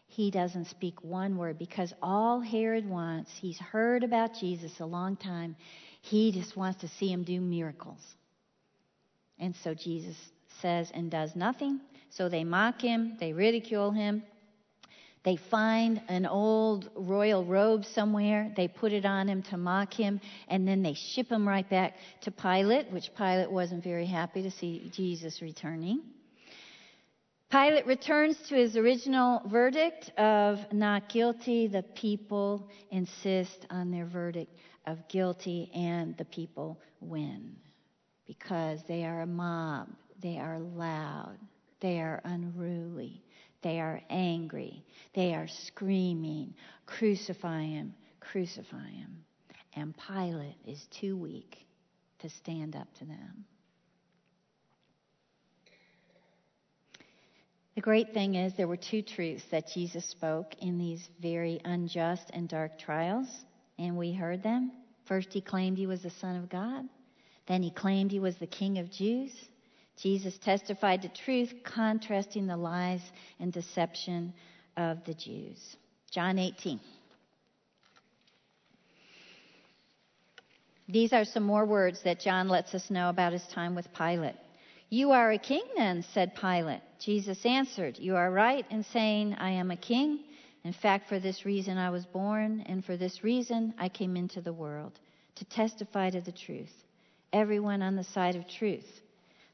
[0.07, 5.17] He doesn't speak one word because all Herod wants, he's heard about Jesus a long
[5.17, 5.57] time,
[6.01, 8.01] he just wants to see him do miracles.
[9.39, 10.17] And so Jesus
[10.63, 11.81] says and does nothing.
[12.11, 14.23] So they mock him, they ridicule him,
[15.27, 20.21] they find an old royal robe somewhere, they put it on him to mock him,
[20.47, 24.53] and then they ship him right back to Pilate, which Pilate wasn't very happy to
[24.53, 26.01] see Jesus returning.
[27.51, 31.67] Pilate returns to his original verdict of not guilty.
[31.67, 34.53] The people insist on their verdict
[34.87, 37.57] of guilty, and the people win
[38.29, 39.89] because they are a mob,
[40.23, 41.37] they are loud,
[41.81, 43.25] they are unruly.
[43.67, 44.85] They are angry.
[45.13, 46.55] They are screaming,
[46.87, 49.25] Crucify him, crucify him.
[49.75, 51.67] And Pilate is too weak
[52.21, 53.45] to stand up to them.
[57.75, 62.31] The great thing is, there were two truths that Jesus spoke in these very unjust
[62.33, 63.27] and dark trials,
[63.81, 64.71] and we heard them.
[65.07, 66.85] First, he claimed he was the Son of God.
[67.49, 69.33] Then, he claimed he was the King of Jews.
[69.97, 73.01] Jesus testified to truth, contrasting the lies
[73.41, 74.35] and deception
[74.77, 75.77] of the Jews.
[76.11, 76.79] John 18.
[80.89, 84.37] These are some more words that John lets us know about his time with Pilate.
[84.89, 86.83] You are a king, then, said Pilate.
[87.01, 90.21] Jesus answered, You are right in saying, I am a king.
[90.63, 94.41] In fact, for this reason I was born, and for this reason I came into
[94.41, 95.01] the world,
[95.37, 96.73] to testify to the truth.
[97.33, 98.87] Everyone on the side of truth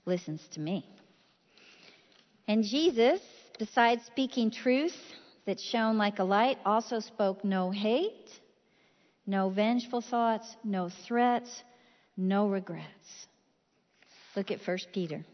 [0.05, 0.87] listens to me.
[2.49, 3.21] And Jesus,
[3.59, 4.97] besides speaking truth
[5.47, 8.29] that shone like a light, also spoke no hate,
[9.27, 11.63] no vengeful thoughts, no threats,
[12.17, 13.27] no regrets.
[14.37, 15.25] Look at 1 Peter.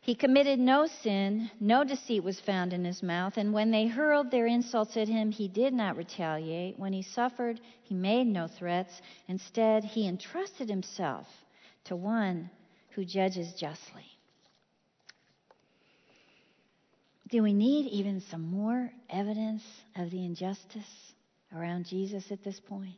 [0.00, 4.32] He committed no sin, no deceit was found in his mouth, and when they hurled
[4.32, 6.76] their insults at him, he did not retaliate.
[6.76, 9.00] When he suffered, he made no threats.
[9.28, 11.28] Instead, he entrusted himself
[11.84, 12.50] to one
[12.94, 14.06] who judges justly.
[17.30, 19.62] Do we need even some more evidence
[19.96, 21.14] of the injustice
[21.56, 22.96] around Jesus at this point?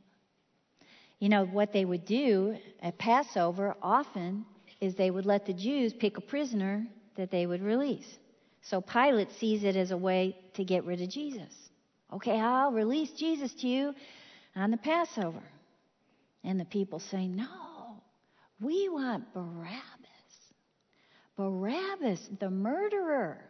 [1.20, 4.44] You know, what they would do at Passover often
[4.80, 8.06] is they would let the Jews pick a prisoner that they would release.
[8.62, 11.52] So Pilate sees it as a way to get rid of Jesus.
[12.12, 13.94] Okay, I'll release Jesus to you
[14.56, 15.42] on the Passover.
[16.42, 17.63] And the people say, No,
[18.60, 19.80] we want Barabbas.
[21.36, 23.44] Barabbas, the murderer,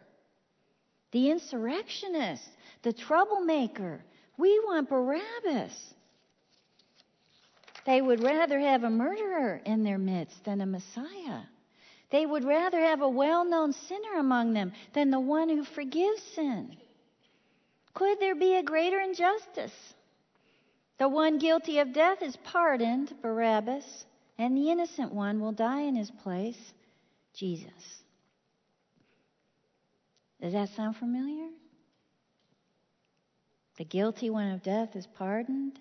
[1.11, 2.49] the insurrectionist,
[2.81, 4.03] the troublemaker.
[4.37, 5.93] We want Barabbas.
[7.85, 11.43] They would rather have a murderer in their midst than a Messiah.
[12.09, 16.21] They would rather have a well known sinner among them than the one who forgives
[16.33, 16.75] sin.
[17.93, 19.93] Could there be a greater injustice?
[20.97, 24.05] The one guilty of death is pardoned, Barabbas,
[24.37, 26.73] and the innocent one will die in his place,
[27.33, 27.71] Jesus.
[30.41, 31.49] Does that sound familiar?
[33.77, 35.79] The guilty one of death is pardoned,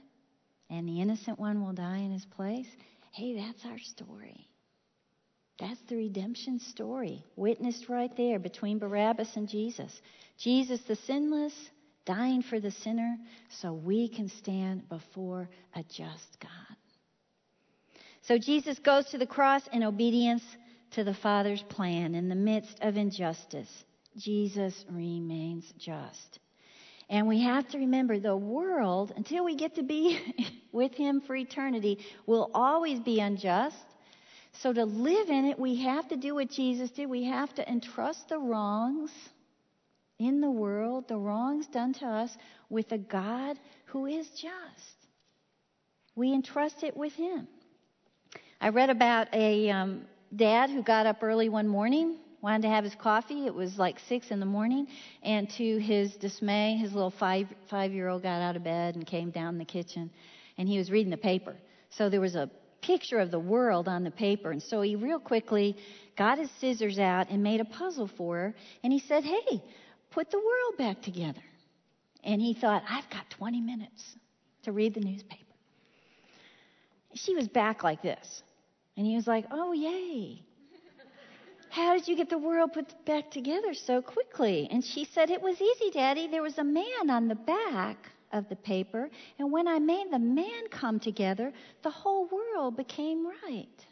[0.71, 2.69] and the innocent one will die in his place.
[3.13, 4.49] Hey, that's our story.
[5.61, 10.01] That's the redemption story, witnessed right there between Barabbas and Jesus.
[10.37, 11.55] Jesus, the sinless,
[12.05, 13.17] dying for the sinner
[13.49, 16.77] so we can stand before a just God.
[18.27, 20.43] So Jesus goes to the cross in obedience
[20.93, 23.85] to the Father's plan in the midst of injustice.
[24.17, 26.39] Jesus remains just.
[27.11, 30.19] And we have to remember the world, until we get to be
[30.73, 33.77] with Him for eternity, will always be unjust.
[34.63, 37.11] So to live in it, we have to do what Jesus did.
[37.11, 39.11] We have to entrust the wrongs
[40.19, 42.35] in the world, the wrongs done to us,
[42.71, 44.97] with a God who is just.
[46.15, 47.49] We entrust it with Him.
[48.65, 52.83] I read about a um, dad who got up early one morning, wanted to have
[52.83, 53.45] his coffee.
[53.45, 54.87] It was like six in the morning,
[55.23, 59.07] and to his dismay, his little five five year old got out of bed and
[59.07, 60.11] came down the kitchen,
[60.57, 61.55] and he was reading the paper.
[61.91, 62.49] So there was a
[62.81, 65.77] picture of the world on the paper, and so he real quickly
[66.17, 69.63] got his scissors out and made a puzzle for her, and he said, "Hey,
[70.11, 71.45] put the world back together."
[72.25, 74.17] And he thought, "I've got 20 minutes
[74.63, 75.45] to read the newspaper."
[77.13, 78.43] She was back like this.
[78.97, 80.43] And he was like, Oh, yay.
[81.71, 84.69] How did you get the world put back together so quickly?
[84.71, 86.29] And she said, It was easy, Daddy.
[86.29, 90.19] There was a man on the back of the paper, and when I made the
[90.19, 93.87] man come together, the whole world became right.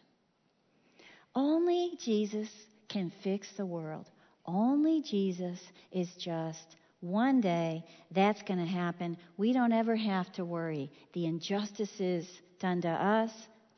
[1.34, 2.48] Only Jesus
[2.88, 4.11] can fix the world.
[4.44, 5.61] Only Jesus
[5.92, 6.76] is just.
[7.00, 9.16] One day that's going to happen.
[9.36, 10.90] We don't ever have to worry.
[11.14, 12.28] The injustices
[12.61, 13.32] done to us,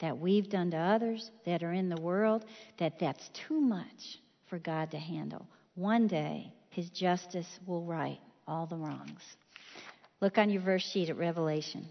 [0.05, 2.45] that we've done to others, that are in the world,
[2.77, 4.19] that that's too much
[4.51, 5.47] for God to handle.
[5.77, 9.23] One day his justice will right all the wrongs.
[10.21, 11.87] Look on your verse sheet at Revelation.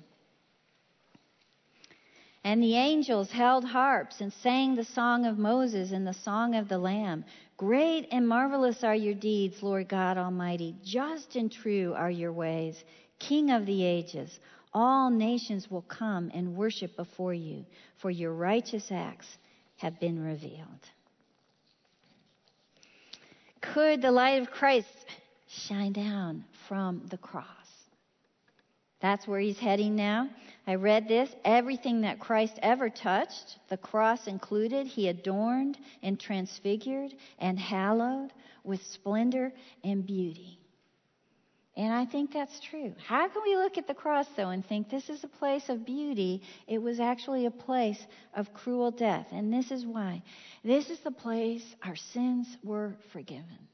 [2.44, 6.70] And the angels held harps and sang the song of Moses and the song of
[6.70, 7.26] the Lamb.
[7.58, 10.76] Great and marvelous are your deeds, Lord God Almighty.
[10.84, 12.84] Just and true are your ways,
[13.18, 14.40] King of the ages.
[14.74, 17.66] All nations will come and worship before you,
[18.02, 19.28] for your righteous acts
[19.78, 20.90] have been revealed.
[23.62, 24.88] Could the light of Christ
[25.48, 27.46] shine down from the cross?
[29.00, 30.30] That's where he's heading now.
[30.66, 31.30] I read this.
[31.44, 38.32] Everything that Christ ever touched, the cross included, he adorned and transfigured and hallowed
[38.64, 39.52] with splendor
[39.84, 40.58] and beauty.
[41.76, 42.94] And I think that's true.
[43.08, 45.86] How can we look at the cross, though, and think this is a place of
[45.86, 46.44] beauty?
[46.68, 48.00] It was actually a place
[48.36, 49.26] of cruel death.
[49.32, 50.22] And this is why.
[50.64, 53.68] This is the place our sins were forgiven.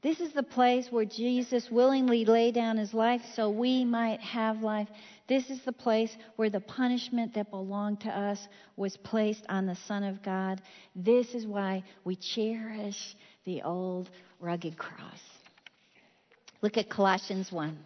[0.00, 4.62] This is the place where Jesus willingly laid down his life so we might have
[4.62, 4.88] life.
[5.28, 8.38] This is the place where the punishment that belonged to us
[8.76, 10.62] was placed on the Son of God.
[10.94, 14.08] This is why we cherish the old
[14.40, 15.20] rugged cross.
[16.60, 17.78] Look at Colossians 1.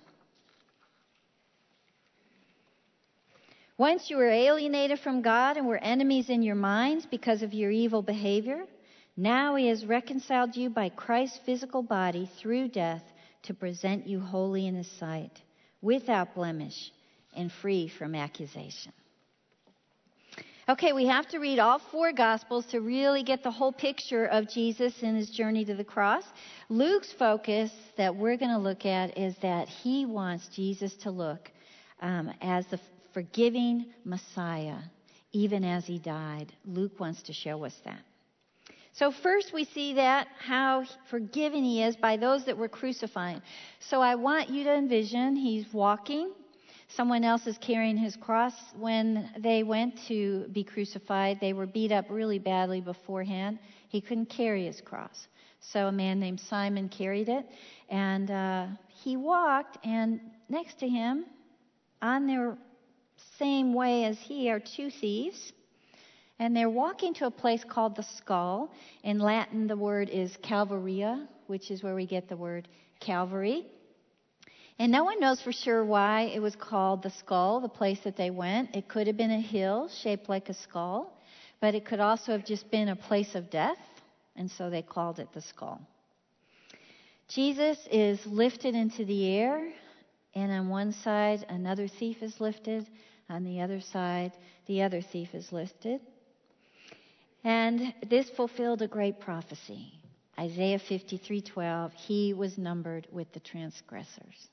[3.77, 7.71] Once you were alienated from God and were enemies in your minds because of your
[7.71, 8.65] evil behavior.
[9.17, 13.03] Now he has reconciled you by Christ's physical body through death
[13.43, 15.43] to present you holy in his sight,
[15.81, 16.93] without blemish
[17.35, 18.93] and free from accusation.
[20.69, 24.49] Okay, we have to read all four Gospels to really get the whole picture of
[24.49, 26.23] Jesus and his journey to the cross.
[26.69, 31.51] Luke's focus that we're going to look at is that he wants Jesus to look
[32.01, 32.79] um, as the
[33.13, 34.79] forgiving Messiah,
[35.33, 36.53] even as he died.
[36.65, 38.01] Luke wants to show us that.
[38.93, 43.43] So, first we see that how forgiving he is by those that were crucifying.
[43.81, 46.31] So, I want you to envision he's walking.
[46.97, 48.55] Someone else is carrying his cross.
[48.77, 53.59] When they went to be crucified, they were beat up really badly beforehand.
[53.89, 55.29] He couldn't carry his cross.
[55.61, 57.47] So, a man named Simon carried it.
[57.89, 61.25] And uh, he walked, and next to him,
[62.01, 62.59] on their
[63.39, 65.53] same way as he, are two thieves
[66.43, 68.73] and they're walking to a place called the skull.
[69.05, 72.67] In Latin, the word is Calvaria, which is where we get the word
[72.99, 73.65] Calvary.
[74.83, 78.17] And no one knows for sure why it was called the skull, the place that
[78.17, 78.75] they went.
[78.75, 81.17] It could have been a hill shaped like a skull,
[81.61, 83.79] but it could also have just been a place of death,
[84.35, 85.81] and so they called it the skull.
[87.29, 89.73] Jesus is lifted into the air,
[90.35, 92.85] and on one side, another thief is lifted.
[93.31, 94.33] On the other side,
[94.67, 96.01] the other thief is lifted.
[97.45, 99.93] And this fulfilled a great prophecy.
[100.37, 104.49] Isaiah 53:12, he was numbered with the transgressors.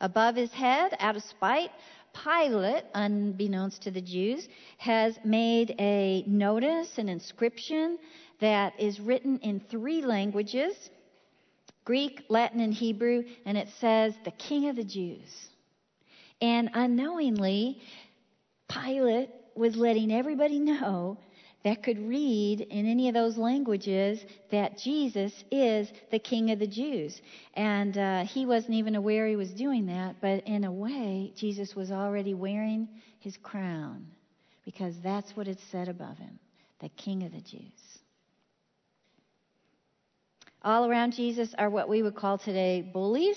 [0.00, 1.70] Above his head, out of spite,
[2.24, 7.98] Pilate, unbeknownst to the Jews, has made a notice, an inscription
[8.40, 10.90] that is written in three languages
[11.84, 15.48] Greek, Latin, and Hebrew, and it says, The King of the Jews.
[16.42, 17.80] And unknowingly,
[18.68, 21.16] Pilate was letting everybody know
[21.64, 26.66] that could read in any of those languages that Jesus is the King of the
[26.66, 27.20] Jews.
[27.54, 31.74] And uh, he wasn't even aware he was doing that, but in a way, Jesus
[31.74, 32.88] was already wearing
[33.18, 34.06] his crown
[34.64, 36.38] because that's what it said above him
[36.80, 37.98] the King of the Jews.
[40.62, 43.36] All around Jesus are what we would call today bullies,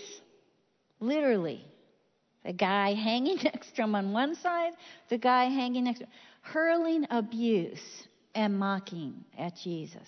[0.99, 1.65] literally.
[2.45, 4.73] The guy hanging next to him on one side,
[5.09, 6.11] the guy hanging next to him,
[6.41, 7.81] hurling abuse
[8.35, 10.07] and mocking at Jesus.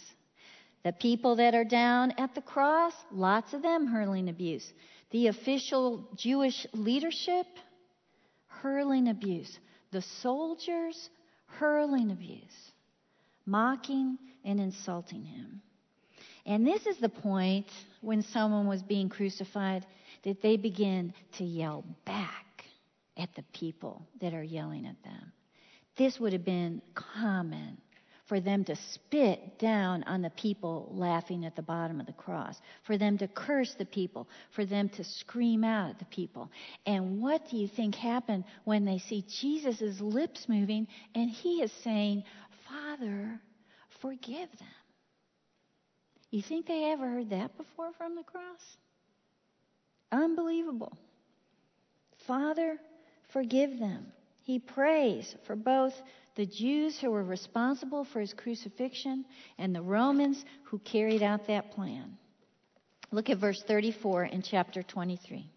[0.83, 4.73] The people that are down at the cross, lots of them hurling abuse.
[5.11, 7.45] The official Jewish leadership,
[8.47, 9.59] hurling abuse.
[9.91, 11.09] The soldiers,
[11.45, 12.71] hurling abuse,
[13.45, 15.61] mocking and insulting him.
[16.45, 17.67] And this is the point
[18.01, 19.85] when someone was being crucified
[20.23, 22.65] that they begin to yell back
[23.17, 25.31] at the people that are yelling at them.
[25.95, 27.77] This would have been common
[28.25, 32.59] for them to spit down on the people laughing at the bottom of the cross,
[32.83, 36.49] for them to curse the people, for them to scream out at the people.
[36.85, 41.71] And what do you think happened when they see Jesus' lips moving and he is
[41.83, 42.23] saying,
[42.69, 43.39] Father,
[44.01, 44.67] forgive them.
[46.31, 48.77] You think they ever heard that before from the cross?
[50.11, 50.97] Unbelievable.
[52.25, 52.79] Father,
[53.31, 54.07] forgive them.
[54.43, 55.93] He prays for both
[56.35, 59.25] the Jews who were responsible for his crucifixion
[59.57, 62.17] and the Romans who carried out that plan.
[63.11, 65.47] Look at verse 34 in chapter 23.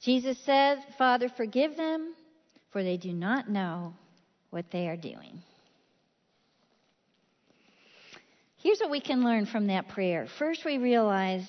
[0.00, 2.14] Jesus said, Father, forgive them,
[2.72, 3.94] for they do not know
[4.50, 5.42] what they are doing.
[8.58, 10.26] Here's what we can learn from that prayer.
[10.38, 11.46] First, we realize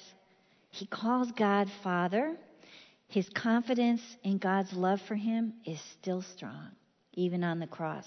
[0.72, 2.36] he calls God Father.
[3.08, 6.72] His confidence in God's love for him is still strong,
[7.14, 8.06] even on the cross.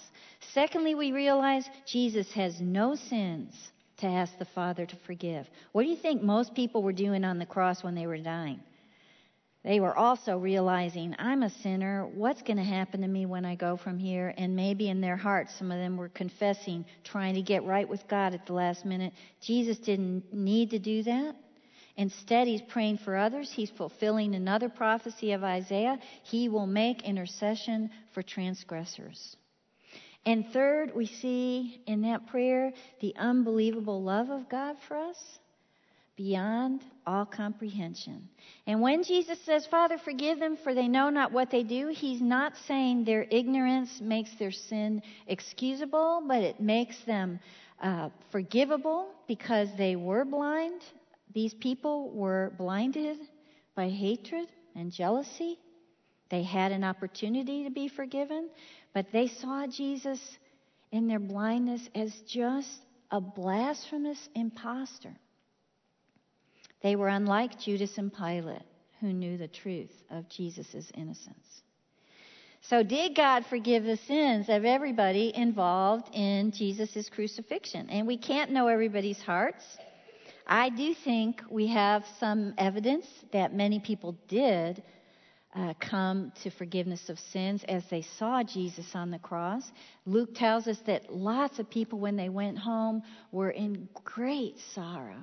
[0.53, 3.53] Secondly, we realize Jesus has no sins
[3.97, 5.47] to ask the Father to forgive.
[5.71, 8.59] What do you think most people were doing on the cross when they were dying?
[9.63, 12.07] They were also realizing, I'm a sinner.
[12.07, 14.33] What's going to happen to me when I go from here?
[14.37, 18.07] And maybe in their hearts, some of them were confessing, trying to get right with
[18.07, 19.11] God at the last minute.
[19.41, 21.35] Jesus didn't need to do that.
[21.99, 23.51] Instead, he's praying for others.
[23.53, 25.99] He's fulfilling another prophecy of Isaiah.
[26.23, 29.35] He will make intercession for transgressors.
[30.25, 32.71] And third, we see in that prayer
[33.01, 35.17] the unbelievable love of God for us
[36.15, 38.29] beyond all comprehension.
[38.65, 42.21] And when Jesus says, Father, forgive them, for they know not what they do, he's
[42.21, 47.41] not saying their ignorance makes their sin excusable, but it makes them
[47.81, 50.81] uh, forgivable because they were blind.
[51.33, 53.17] These people were blinded
[53.75, 55.59] by hatred and jealousy.
[56.29, 58.49] They had an opportunity to be forgiven,
[58.93, 60.19] but they saw Jesus
[60.91, 65.15] in their blindness as just a blasphemous impostor.
[66.81, 68.61] They were unlike Judas and Pilate,
[68.99, 71.63] who knew the truth of Jesus' innocence.
[72.61, 77.89] So, did God forgive the sins of everybody involved in Jesus' crucifixion?
[77.89, 79.63] And we can't know everybody's hearts.
[80.51, 84.81] I do think we have some evidence that many people did
[85.55, 89.61] uh, come to forgiveness of sins as they saw Jesus on the cross.
[90.07, 95.21] Luke tells us that lots of people, when they went home, were in great sorrow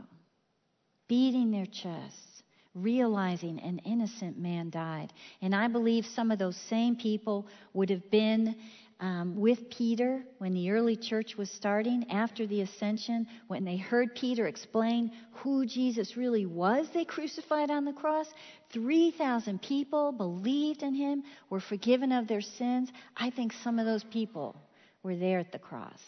[1.08, 2.42] beating their chests,
[2.74, 5.12] realizing an innocent man died.
[5.42, 8.54] And I believe some of those same people would have been
[9.00, 14.14] um, with Peter when the early church was starting after the ascension, when they heard
[14.14, 18.26] Peter explain who Jesus really was, they crucified on the cross.
[18.72, 22.90] 3,000 people believed in him, were forgiven of their sins.
[23.16, 24.56] I think some of those people
[25.02, 26.00] were there at the cross.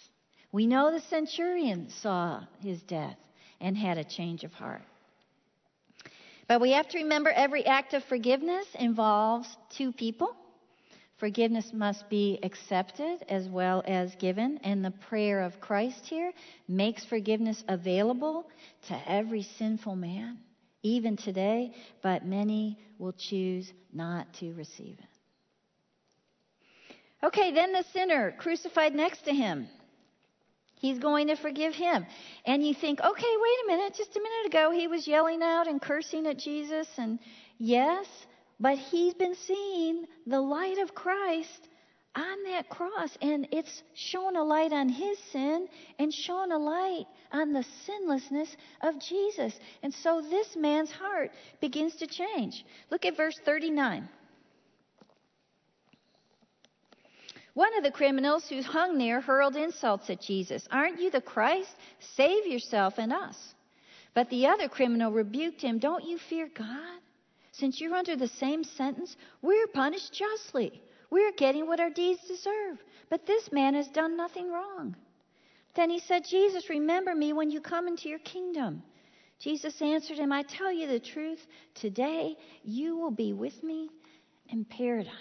[0.51, 3.19] We know the centurion saw his death
[3.61, 4.83] and had a change of heart.
[6.47, 10.35] But we have to remember every act of forgiveness involves two people.
[11.19, 16.33] Forgiveness must be accepted as well as given, and the prayer of Christ here
[16.69, 18.49] makes forgiveness available
[18.87, 20.39] to every sinful man,
[20.83, 25.05] even today, but many will choose not to receive it.
[27.27, 29.69] Okay, then the sinner crucified next to him.
[30.81, 32.07] He's going to forgive him.
[32.47, 33.09] And you think, okay,
[33.41, 33.95] wait a minute.
[33.97, 36.87] Just a minute ago, he was yelling out and cursing at Jesus.
[36.97, 37.19] And
[37.59, 38.07] yes,
[38.61, 41.69] but he's been seeing the light of Christ
[42.15, 43.17] on that cross.
[43.23, 48.57] And it's shown a light on his sin and shown a light on the sinlessness
[48.83, 49.55] of Jesus.
[49.83, 51.31] And so this man's heart
[51.61, 52.65] begins to change.
[52.91, 54.09] Look at verse 39.
[57.55, 60.67] One of the criminals who hung there hurled insults at Jesus.
[60.71, 61.75] Aren't you the Christ?
[62.15, 63.37] Save yourself and us.
[64.15, 65.79] But the other criminal rebuked him.
[65.79, 67.01] Don't you fear God?
[67.59, 70.81] Since you're under the same sentence, we're punished justly.
[71.11, 72.79] We're getting what our deeds deserve.
[73.11, 74.95] But this man has done nothing wrong.
[75.75, 78.83] Then he said, Jesus, remember me when you come into your kingdom.
[79.41, 81.45] Jesus answered him, I tell you the truth.
[81.75, 83.91] Today you will be with me
[84.51, 85.13] in paradise.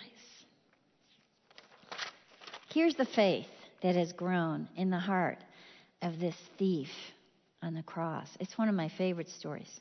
[2.72, 3.48] Here's the faith
[3.82, 5.40] that has grown in the heart
[6.04, 6.90] of this thief
[7.64, 8.30] on the cross.
[8.40, 9.80] It's one of my favorite stories.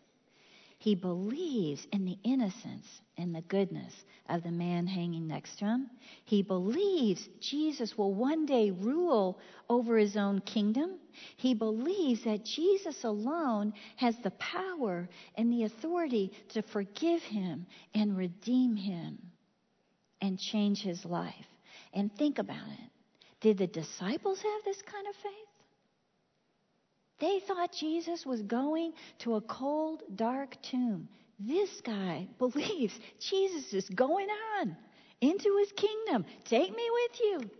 [0.86, 2.86] He believes in the innocence
[3.18, 3.92] and the goodness
[4.28, 5.90] of the man hanging next to him.
[6.24, 11.00] He believes Jesus will one day rule over his own kingdom.
[11.38, 18.16] He believes that Jesus alone has the power and the authority to forgive him and
[18.16, 19.18] redeem him
[20.20, 21.48] and change his life.
[21.94, 22.90] And think about it.
[23.40, 25.55] Did the disciples have this kind of faith?
[27.18, 31.08] They thought Jesus was going to a cold, dark tomb.
[31.38, 34.28] This guy believes Jesus is going
[34.60, 34.76] on
[35.20, 36.24] into his kingdom.
[36.44, 37.50] Take me with you.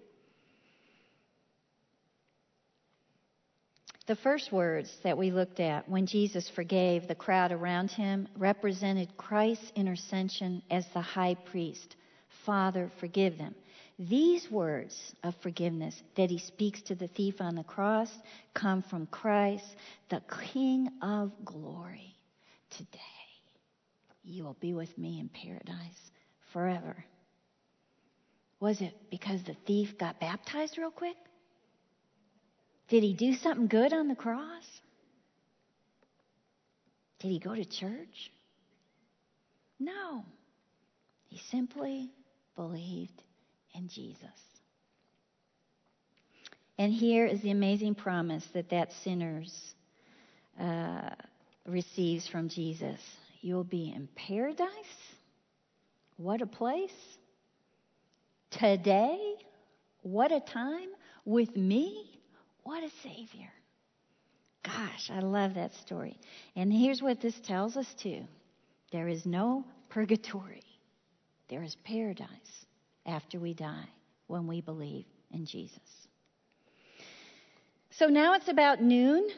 [4.06, 9.16] The first words that we looked at when Jesus forgave the crowd around him represented
[9.16, 11.96] Christ's intercession as the high priest.
[12.44, 13.56] Father, forgive them.
[13.98, 18.10] These words of forgiveness that he speaks to the thief on the cross
[18.52, 19.64] come from Christ,
[20.10, 20.22] the
[20.52, 22.14] King of glory.
[22.70, 23.00] Today,
[24.22, 26.10] you will be with me in paradise
[26.52, 27.04] forever.
[28.60, 31.16] Was it because the thief got baptized real quick?
[32.88, 34.64] Did he do something good on the cross?
[37.18, 38.30] Did he go to church?
[39.80, 40.24] No.
[41.28, 42.10] He simply
[42.56, 43.22] believed
[43.76, 44.18] in Jesus.
[46.78, 49.74] And here is the amazing promise that that sinners
[50.60, 51.10] uh,
[51.66, 53.00] receives from Jesus.
[53.40, 54.68] You'll be in paradise.
[56.16, 56.90] What a place.
[58.50, 59.34] Today,
[60.02, 60.88] what a time
[61.24, 62.20] with me.
[62.62, 63.50] What a Savior.
[64.62, 66.18] Gosh, I love that story.
[66.56, 68.24] And here's what this tells us too
[68.92, 70.62] there is no purgatory,
[71.48, 72.66] there is paradise
[73.06, 73.88] after we die
[74.26, 75.78] when we believe in Jesus.
[77.90, 79.28] So now it's about noon.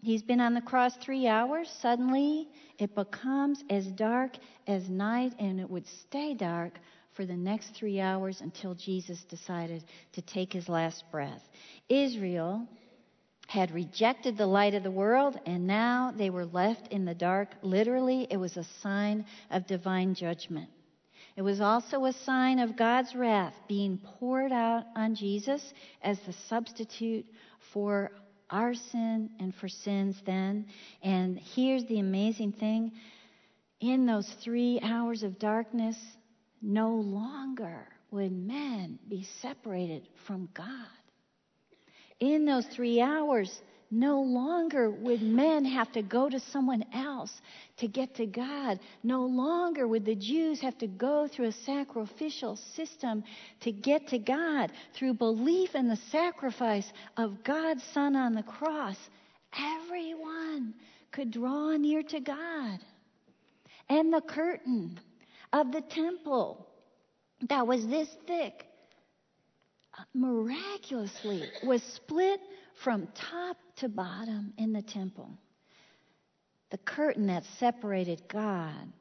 [0.00, 1.70] He's been on the cross three hours.
[1.80, 2.48] Suddenly,
[2.78, 4.32] it becomes as dark
[4.66, 6.78] as night, and it would stay dark
[7.14, 9.84] for the next three hours until Jesus decided
[10.14, 11.42] to take his last breath.
[11.88, 12.66] Israel
[13.46, 17.50] had rejected the light of the world, and now they were left in the dark.
[17.62, 20.70] Literally, it was a sign of divine judgment.
[21.36, 25.72] It was also a sign of God's wrath being poured out on Jesus
[26.02, 27.26] as the substitute
[27.72, 28.12] for
[28.50, 30.66] our sin and for sins then.
[31.02, 32.92] And here's the amazing thing
[33.80, 35.96] in those three hours of darkness,
[36.60, 40.86] no longer would men be separated from God.
[42.20, 43.50] In those three hours,
[43.92, 47.30] no longer would men have to go to someone else
[47.76, 48.80] to get to God.
[49.02, 53.22] No longer would the Jews have to go through a sacrificial system
[53.60, 54.72] to get to God.
[54.94, 58.96] Through belief in the sacrifice of God's Son on the cross,
[59.58, 60.72] everyone
[61.10, 62.78] could draw near to God.
[63.90, 64.98] And the curtain
[65.52, 66.66] of the temple
[67.46, 68.66] that was this thick
[70.14, 72.40] miraculously was split
[72.82, 75.38] from top to bottom in the temple.
[76.70, 78.92] The curtain that separated God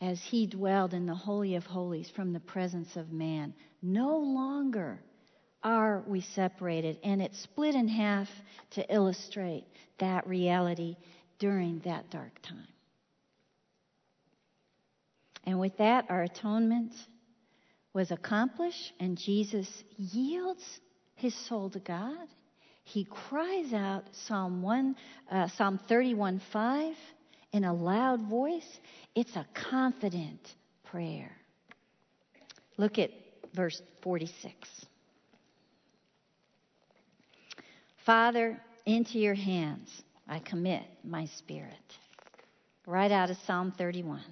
[0.00, 3.54] as he dwelled in the Holy of Holies from the presence of man.
[3.82, 5.00] No longer
[5.62, 8.28] are we separated, and it split in half
[8.70, 9.64] to illustrate
[9.98, 10.96] that reality
[11.38, 12.68] during that dark time.
[15.44, 16.92] And with that, our atonement
[17.92, 20.62] was accomplished, and Jesus yields
[21.14, 22.28] his soul to God.
[22.86, 24.96] He cries out Psalm 1,
[25.28, 26.94] uh, Psalm 31 5
[27.52, 28.78] in a loud voice.
[29.16, 30.38] It's a confident
[30.84, 31.32] prayer.
[32.76, 33.10] Look at
[33.54, 34.54] verse 46.
[38.04, 39.90] Father, into your hands
[40.28, 41.74] I commit my spirit.
[42.86, 44.22] Right out of Psalm 31.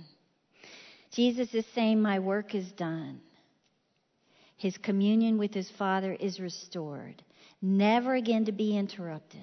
[1.10, 3.20] Jesus is saying, My work is done.
[4.56, 7.20] His communion with his Father is restored,
[7.64, 9.40] never again to be interrupted.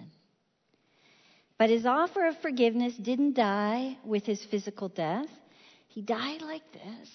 [1.57, 5.27] But his offer of forgiveness didn't die with his physical death.
[5.87, 7.09] He died like this.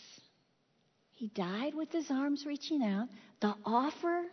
[1.12, 3.08] He died with his arms reaching out.
[3.40, 4.24] The offer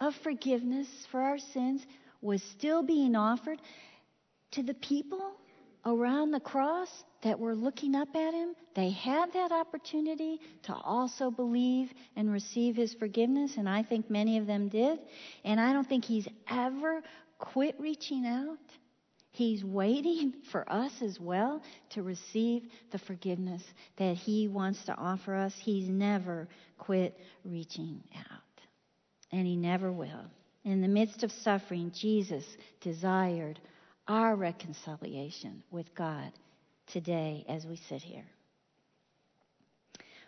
[0.00, 1.84] of forgiveness for our sins
[2.20, 3.60] was still being offered
[4.52, 5.32] to the people
[5.88, 6.88] around the cross
[7.22, 12.76] that were looking up at him, they had that opportunity to also believe and receive
[12.76, 14.98] his forgiveness, and I think many of them did.
[15.44, 17.02] And I don't think he's ever
[17.38, 18.58] quit reaching out.
[19.30, 22.62] He's waiting for us as well to receive
[22.92, 23.62] the forgiveness
[23.96, 25.54] that he wants to offer us.
[25.58, 28.62] He's never quit reaching out,
[29.32, 30.24] and he never will.
[30.64, 32.44] In the midst of suffering, Jesus
[32.80, 33.58] desired
[34.08, 36.32] our reconciliation with God
[36.86, 38.24] today as we sit here.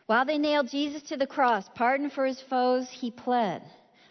[0.07, 3.63] While they nailed Jesus to the cross, pardon for his foes, he pled.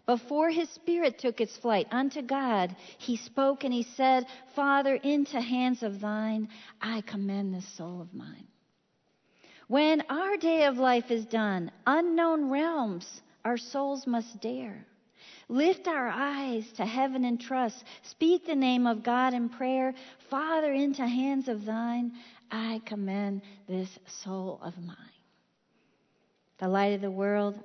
[0.05, 5.39] Before his spirit took its flight unto God, he spoke and he said, Father, into
[5.39, 6.49] hands of thine
[6.82, 8.47] I commend this soul of mine.
[9.67, 14.88] When our day of life is done, unknown realms our souls must dare.
[15.51, 17.83] Lift our eyes to heaven and trust.
[18.03, 19.95] Speak the name of God in prayer.
[20.29, 22.13] Father, into hands of thine,
[22.51, 23.89] I commend this
[24.23, 24.95] soul of mine.
[26.59, 27.59] The light of the world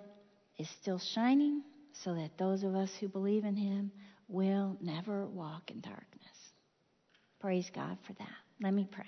[0.58, 1.62] is still shining
[1.92, 3.92] so that those of us who believe in him
[4.28, 6.02] will never walk in darkness.
[7.38, 8.28] Praise God for that.
[8.62, 9.04] Let me pray.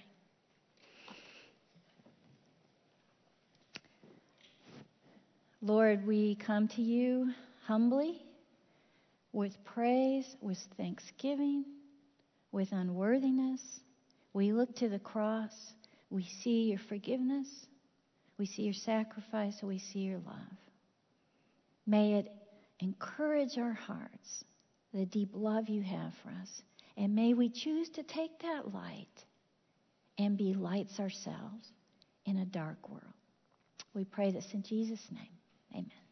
[5.63, 7.33] Lord, we come to you
[7.65, 8.26] humbly
[9.37, 11.63] with praise, with thanksgiving,
[12.53, 13.61] with unworthiness.
[14.33, 15.53] We look to the cross.
[16.09, 17.47] We see your forgiveness.
[18.39, 19.63] We see your sacrifice.
[19.63, 20.57] We see your love.
[21.87, 22.33] May it
[22.81, 24.45] encourage our hearts,
[24.95, 26.63] the deep love you have for us.
[26.97, 29.27] And may we choose to take that light
[30.17, 31.71] and be lights ourselves
[32.25, 33.03] in a dark world.
[33.93, 35.29] We pray this in Jesus' name.
[35.75, 36.06] Amen.